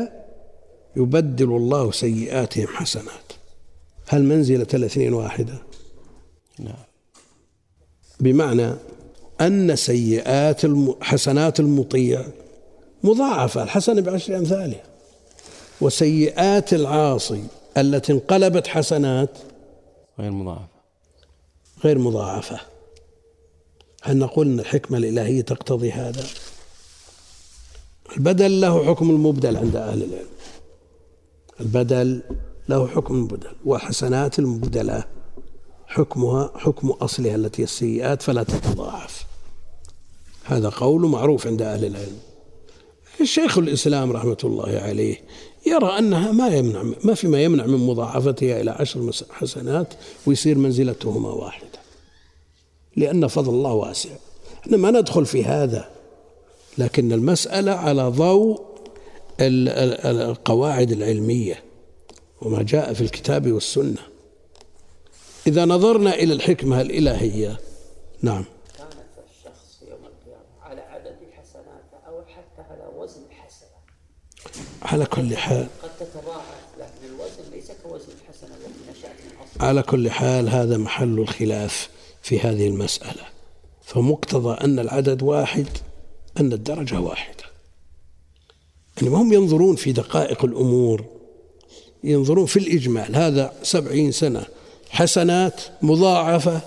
[0.96, 3.34] يبدل الله سيئاتهم حسنات.
[4.08, 5.54] هل منزلة الاثنين واحدة؟
[6.60, 6.88] نعم
[8.20, 8.74] بمعنى
[9.42, 10.62] أن سيئات
[11.02, 12.26] حسنات المطيع
[13.04, 14.84] مضاعفة الحسنة بعشر أمثالها
[15.82, 17.44] وسيئات العاصي
[17.78, 19.30] التي انقلبت حسنات
[20.20, 20.68] غير مضاعفة.
[21.84, 22.60] غير مضاعفة.
[24.04, 26.26] هل نقول أن الحكمة الإلهية تقتضي هذا.
[28.18, 30.28] البدل له حكم المبدل عند أهل العلم.
[31.60, 32.22] البدل
[32.70, 35.04] له حكم المبدل وحسنات المبدلة
[35.88, 39.26] حكمها حكم أصلها التي السيئات فلا تتضاعف.
[40.44, 42.18] هذا قول معروف عند أهل العلم.
[43.22, 45.22] الشيخ الإسلام رحمة الله عليه
[45.68, 49.94] يرى أنها ما يمنع ما في ما يمنع من مضاعفتها إلى عشر حسنات
[50.26, 51.67] ويصير منزلتهما واحدة.
[52.98, 54.10] لأن فضل الله واسع.
[54.62, 55.90] إحنا ما ندخل في هذا
[56.78, 58.62] لكن المسألة على ضوء
[59.42, 61.64] القواعد العلمية
[62.42, 64.02] وما جاء في الكتاب والسنة.
[65.48, 67.60] إذا نظرنا إلى الحكمة الإلهية
[68.22, 68.46] نعم.
[68.78, 68.94] كانت
[69.30, 73.78] الشخص يوم القيامة على عدد حسناته أو حتى على وزن الحسنة
[74.82, 75.68] على كل حال.
[75.84, 80.78] قد تتضاعف لكن الوزن ليس كوزن الحسنة التي نشأت من أصل على كل حال هذا
[80.78, 81.90] محل الخلاف.
[82.22, 83.24] في هذه المسألة.
[83.84, 85.68] فمقتضى أن العدد واحد
[86.40, 87.44] أن الدرجة واحدة.
[88.98, 91.06] يعني ما هم ينظرون في دقائق الأمور
[92.04, 93.16] ينظرون في الإجمال.
[93.16, 94.46] هذا سبعين سنة.
[94.90, 96.62] حسنات مضاعفة.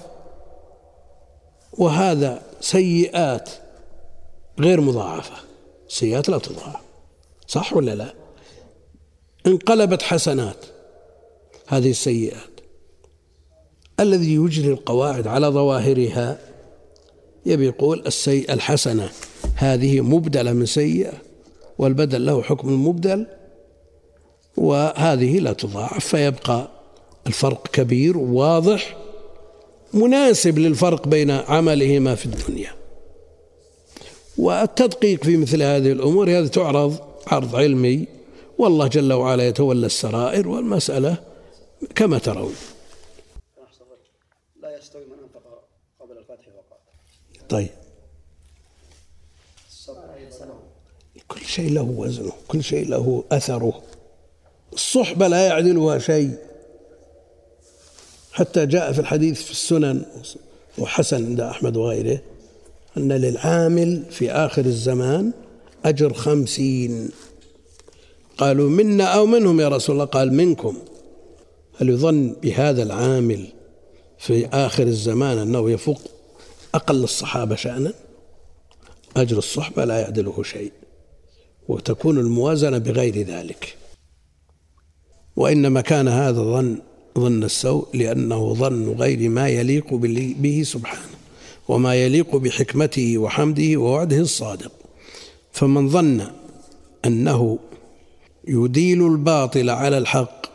[1.72, 3.50] وهذا سيئات
[4.60, 5.36] غير مضاعفة.
[5.88, 6.80] سيئات لا تضاعف.
[7.46, 8.14] صح ولا لا؟
[9.46, 10.64] انقلبت حسنات.
[11.66, 12.59] هذه السيئات.
[14.00, 16.38] الذي يجري القواعد على ظواهرها.
[17.46, 19.10] يبي يقول السيئة الحسنة
[19.54, 21.12] هذه مبدلة من سيئة
[21.78, 23.26] والبدل له حكم المبدل
[24.56, 26.68] وهذه لا تضاعف فيبقى
[27.26, 28.96] الفرق كبير واضح
[29.94, 32.70] مناسب للفرق بين عملهما في الدنيا.
[34.38, 36.96] والتدقيق في مثل هذه الأمور هذه تعرض
[37.26, 38.06] عرض علمي
[38.58, 41.16] والله جل وعلا يتولى السرائر والمسألة
[41.94, 42.54] كما ترون
[44.62, 45.64] لا يستوي من انفق
[46.00, 47.68] قبل الفتح وقاتل طيب.
[51.28, 53.82] كل شيء له وزنه كل شيء له أثره.
[54.72, 56.34] الصحبة لا يعدلها شيء.
[58.32, 60.02] حتى جاء في الحديث في السنن
[60.78, 62.22] وحسن عند أحمد وغيره
[62.96, 65.32] أن للعامل في آخر الزمان
[65.84, 67.10] أجر خمسين.
[68.38, 70.76] قالوا منا أو منهم يا رسول الله؟ قال منكم.
[71.80, 73.46] هل يظن بهذا العامل
[74.18, 76.00] في آخر الزمان أنه يفوق
[76.74, 77.92] أقل الصحابة شأنا
[79.16, 80.72] أجر الصحبة لا يعدله شيء
[81.68, 83.76] وتكون الموازنة بغير ذلك.
[85.36, 86.78] وإنما كان هذا ظن
[87.18, 91.10] ظن السوء لأنه ظن غير ما يليق به سبحانه
[91.68, 94.72] وما يليق بحكمته وحمده ووعده الصادق.
[95.52, 96.26] فمن ظن
[97.04, 97.58] أنه
[98.48, 100.46] يديل الباطل على الحق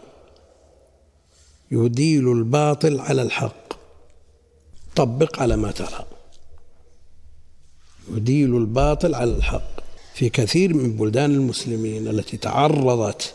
[1.71, 3.64] يديل الباطل على الحق
[4.95, 6.05] طبق على ما ترى.
[8.11, 9.75] يديل الباطل على الحق.
[10.13, 13.33] في كثير من بلدان المسلمين التي تعرضت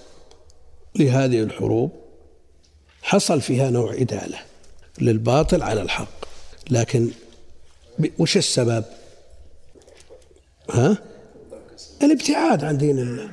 [0.96, 1.92] لهذه الحروب
[3.02, 4.38] حصل فيها نوع إدالة
[5.00, 6.24] للباطل على الحق.
[6.70, 7.10] لكن
[8.18, 8.84] وش السبب؟
[10.70, 10.98] ها؟
[12.02, 13.30] الابتعاد عن دين الله.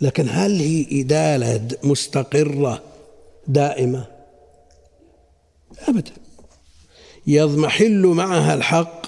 [0.00, 2.82] لكن هل هي إدالة مستقرة
[3.48, 4.06] دائمة؟
[5.88, 6.12] أبدا.
[7.26, 9.06] يضمحل معها الحق.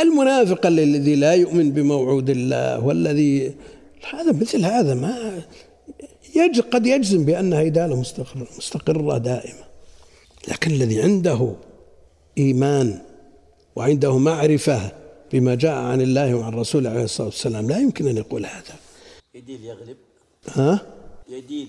[0.00, 3.54] المنافق الذي لا يؤمن بموعود الله والذي
[4.10, 5.42] هذا مثل هذا ما
[6.36, 9.64] يج قد يجزم بأنها إدالة مستقرة, مستقرة دائمة.
[10.48, 11.54] لكن الذي عنده
[12.38, 12.98] إيمان
[13.76, 14.92] وعنده معرفة
[15.32, 18.76] بما جاء عن الله وعن رسوله عليه الصلاة والسلام لا يمكن أن يقول هذا.
[19.34, 19.96] يديل يغلب.
[20.48, 20.80] ها؟
[21.28, 21.68] يديل.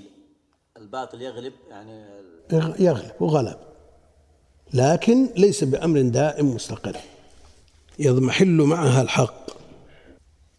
[0.78, 2.06] الباطل يغلب يعني
[2.80, 3.58] يغلب وغلب
[4.74, 6.98] لكن ليس بأمر دائم مستقر
[8.00, 9.50] يضمحل معها الحق.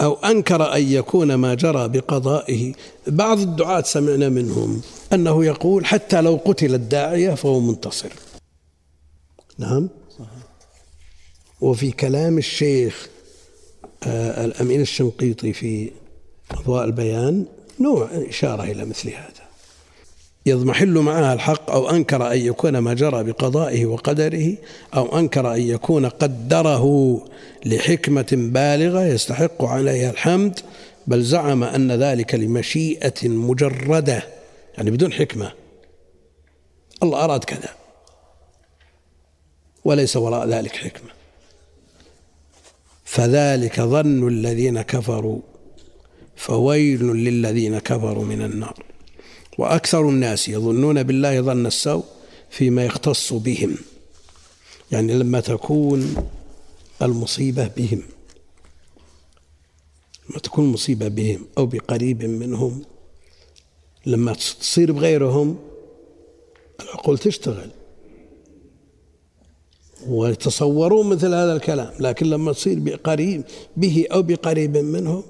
[0.00, 2.74] أو أنكر أن يكون ما جرى بقضائه.
[3.06, 4.82] بعض الدعاة سمعنا منهم
[5.12, 8.12] أنه يقول حتى لو قتل الداعية فهو منتصر.
[9.58, 9.88] نعم؟
[11.60, 13.08] وفي كلام الشيخ
[14.02, 15.90] آه الأمين الشنقيطي في
[16.50, 17.46] أضواء البيان
[17.80, 19.39] نوع إشارة إلى مثل هذا.
[20.46, 24.56] يضمحل معها الحق أو أنكر أن يكون ما جرى بقضائه وقدره
[24.94, 27.24] أو أنكر أن يكون قدره
[27.66, 30.60] لحكمة بالغة يستحق عليها الحمد
[31.06, 34.22] بل زعم أن ذلك لمشيئة مجردة
[34.78, 35.52] يعني بدون حكمة.
[37.02, 37.68] الله أراد كذا
[39.84, 41.10] وليس وراء ذلك حكمة.
[43.04, 45.40] فذلك ظن الذين كفروا
[46.36, 48.89] فويل للذين كفروا من النار.
[49.60, 52.04] وأكثر الناس يظنون بالله ظن السوء
[52.50, 53.76] فيما يختص بهم.
[54.92, 56.14] يعني لما تكون
[57.02, 58.02] المصيبة بهم
[60.30, 62.82] لما تكون مصيبة بهم أو بقريب منهم
[64.06, 65.58] لما تصير بغيرهم
[66.80, 67.70] العقول تشتغل.
[70.08, 73.42] ويتصورون مثل هذا الكلام لكن لما تصير بقريب
[73.76, 75.22] به أو بقريب منهم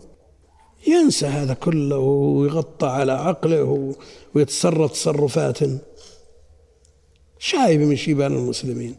[0.86, 3.94] ينسى هذا كله ويغطى على عقله
[4.34, 5.58] ويتصرف تصرفات.
[7.38, 8.96] شايب من شيبان المسلمين.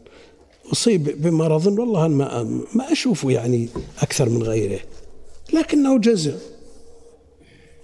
[0.72, 2.42] أصيب بمرض والله ما
[2.74, 3.68] ما أشوفه يعني
[3.98, 4.80] أكثر من غيره.
[5.52, 6.34] لكنه جزع.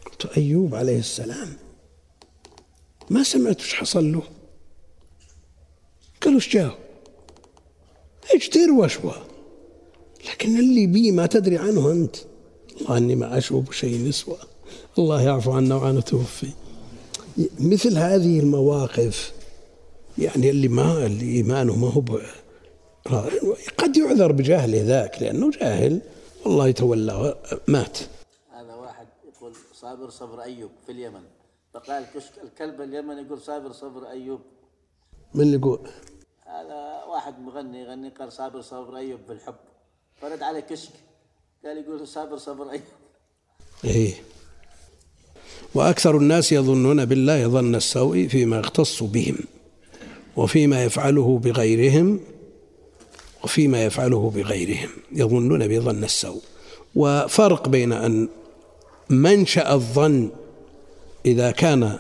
[0.07, 1.57] قلت أيوب عليه السلام
[3.11, 4.23] ما سمعت وش حصل له؟
[6.23, 6.75] قالوا إيش جاه
[8.35, 9.15] اجتر واشوى
[10.31, 12.17] لكن اللي بي ما تدري عنه أنت.
[12.81, 14.37] والله أني ما أشوف شيء يسوى
[14.99, 16.51] الله يعفو عنا وعنا توفي.
[17.59, 19.33] مثل هذه المواقف
[20.19, 22.03] يعني اللي ما اللي إيمانه ما هو
[23.79, 26.01] قد يعذر بجهله ذاك لأنه جاهل
[26.45, 27.37] والله يتولى
[27.69, 27.99] مات
[28.53, 31.23] هذا واحد يقول صابر صبر أيوب في اليمن.
[31.75, 34.41] فقال كشك الكلب اليمني يقول صابر صبر أيوب.
[35.35, 35.89] من اللي يقول؟
[36.47, 39.55] هذا واحد مغني يغني قال صابر صبر أيوب بالحب.
[40.21, 40.93] فرد عليه كشك.
[41.65, 42.83] قال يقول صابر صبر أيوب
[43.85, 44.15] إيه.
[45.75, 49.39] وأكثر الناس يظنون بالله ظن السوء فيما يختص بهم
[50.37, 52.21] وفيما يفعله بغيرهم
[53.45, 56.43] وفيما يفعله بغيرهم يظنون بظن السوء.
[56.95, 58.29] وفرق بين أن
[59.11, 60.31] منشأ الظن
[61.27, 61.99] إذا كان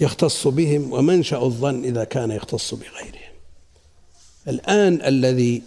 [0.00, 3.36] يختص بهم ومنشأ الظن إذا كان يختص بغيرهم.
[4.48, 5.62] الآن الذي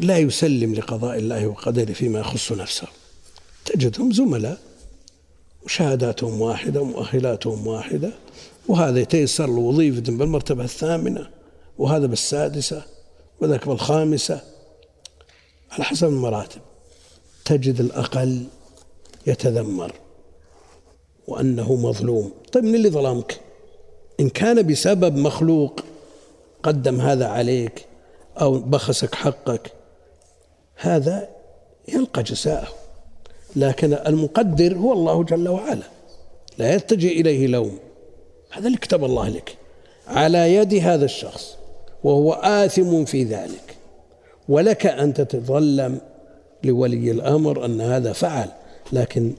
[0.00, 2.86] لا يسلم لقضاء الله وقدره فيما يخص نفسه.
[3.64, 4.58] تجدهم زملاء
[5.64, 8.12] وشهاداتهم واحدة ومؤهلاتهم واحدة
[8.68, 11.30] وهذا يتيسر له وظيفة بالمرتبة الثامنة
[11.78, 12.82] وهذا بالسادسة
[13.40, 14.40] وذاك بالخامسة.
[15.70, 16.60] على حسب المراتب.
[17.44, 18.46] تجد الأقل
[19.26, 19.92] يتذمر
[21.28, 22.32] وأنه مظلوم.
[22.52, 23.40] طيب من اللي ظلمك؟
[24.20, 25.80] إن كان بسبب مخلوق
[26.62, 27.86] قدم هذا عليك
[28.40, 29.72] أو بخسك حقك
[30.80, 31.28] هذا
[31.88, 32.68] يلقى جزاءه
[33.56, 35.82] لكن المقدر هو الله جل وعلا.
[36.58, 37.78] لا يتجه إليه لوم.
[38.50, 39.56] هذا اللي كتب الله لك.
[40.06, 41.56] على يد هذا الشخص.
[42.04, 43.76] وهو آثم في ذلك.
[44.48, 46.00] ولك أن تتظلم
[46.64, 48.48] لولي الأمر أن هذا فعل.
[48.92, 49.32] لكن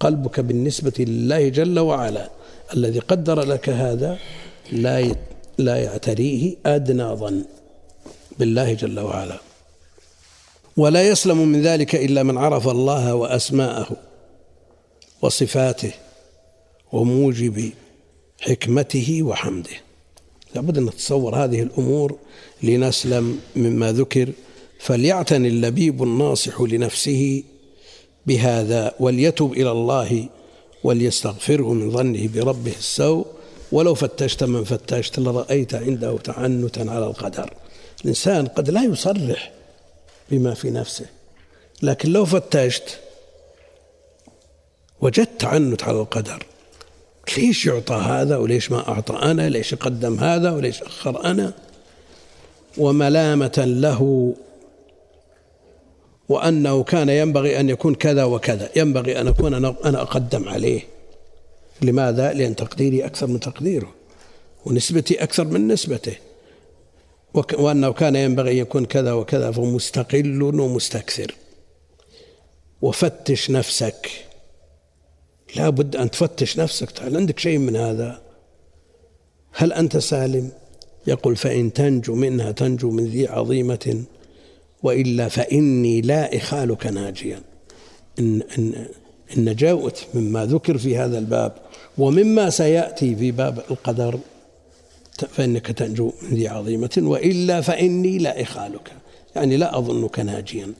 [0.00, 2.30] قلبك بالنسبة لله جل وعلا
[2.74, 4.18] الذي قدر لك هذا
[4.72, 5.14] لا
[5.58, 7.44] لا يعتريه أدنى ظن
[8.38, 9.51] بالله جل وعلا.
[10.76, 13.96] ولا يسلم من ذلك إلا من عرف الله وأسماءه
[15.22, 15.92] وصفاته
[16.92, 17.70] وموجب
[18.40, 19.70] حكمته وحمده.
[20.54, 22.18] لابد أن نتصور هذه الأمور
[22.62, 24.28] لنسلم مما ذكر
[24.78, 27.42] فليعتني اللبيب الناصح لنفسه
[28.26, 30.28] بهذا وليتب إلى الله
[30.84, 33.26] وليستغفره من ظنه بربه السوء.
[33.72, 37.54] ولو فتشت من فتشت لرأيت عنده تعنتا على القدر.
[38.04, 39.52] الإنسان قد لا يصرح
[40.32, 41.06] بما في نفسه.
[41.82, 42.98] لكن لو فتشت
[45.00, 46.46] وجدت تعنت على القدر
[47.36, 51.52] ليش يعطى هذا وليش ما أعطى أنا؟ ليش قدم هذا وليش أخر أنا؟
[52.78, 54.34] وملامة له
[56.28, 60.80] وأنه كان ينبغي أن يكون كذا وكذا ينبغي أن أكون أنا أقدم عليه.
[61.82, 63.94] لماذا؟ لأن تقديري أكثر من تقديره
[64.66, 66.16] ونسبتي أكثر من نسبته.
[67.34, 71.34] وأنه كان ينبغي أن يكون كذا وكذا فهو مستقل ومستكثر.
[72.82, 74.10] وفتش نفسك.
[75.56, 77.02] لا بد أن تفتش نفسك.
[77.02, 78.22] هل عندك شيء من هذا؟
[79.52, 80.50] هل أنت سالم؟
[81.06, 84.04] يقول فإن تنجو منها تنجو من ذي عظيمة
[84.82, 87.42] وإلا فإني لا إخالك ناجيا.
[88.18, 88.86] إن, إن,
[89.36, 91.52] إن نجوت مما ذكر في هذا الباب
[91.98, 94.18] ومما سيأتي في باب القدر.
[95.18, 98.92] فإنك تنجو من ذي عظيمة وإلا فإني لا إخالك.
[99.36, 100.72] يعني لا أظنك ناجيا.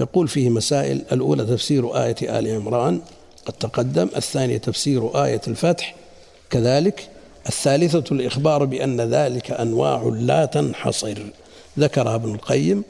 [0.00, 3.00] يقول فيه مسائل الأولى تفسير آية آل عمران
[3.46, 4.08] قد تقدم.
[4.16, 5.94] الثانية تفسير آية الفتح
[6.50, 7.08] كذلك.
[7.48, 11.18] الثالثة الإخبار بأن ذلك أنواع لا تنحصر.
[11.78, 12.84] ذكرها ابن القيم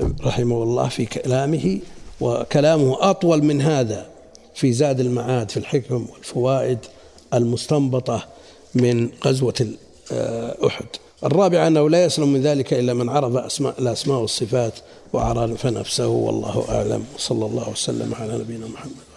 [0.00, 1.78] رحمه الله في كلامه
[2.20, 4.06] وكلامه أطول من هذا
[4.54, 6.78] في زاد المعاد في الحكم والفوائد
[7.34, 8.26] المستنبطة
[8.74, 9.66] من غزوة
[10.66, 10.86] أحد.
[11.24, 14.72] الرابع أنه لا يسلم من ذلك إلا من عرف أسماء الأسماء والصفات
[15.12, 17.04] وعرف نفسه والله أعلم.
[17.18, 19.09] صلى الله وسلم على نبينا محمد.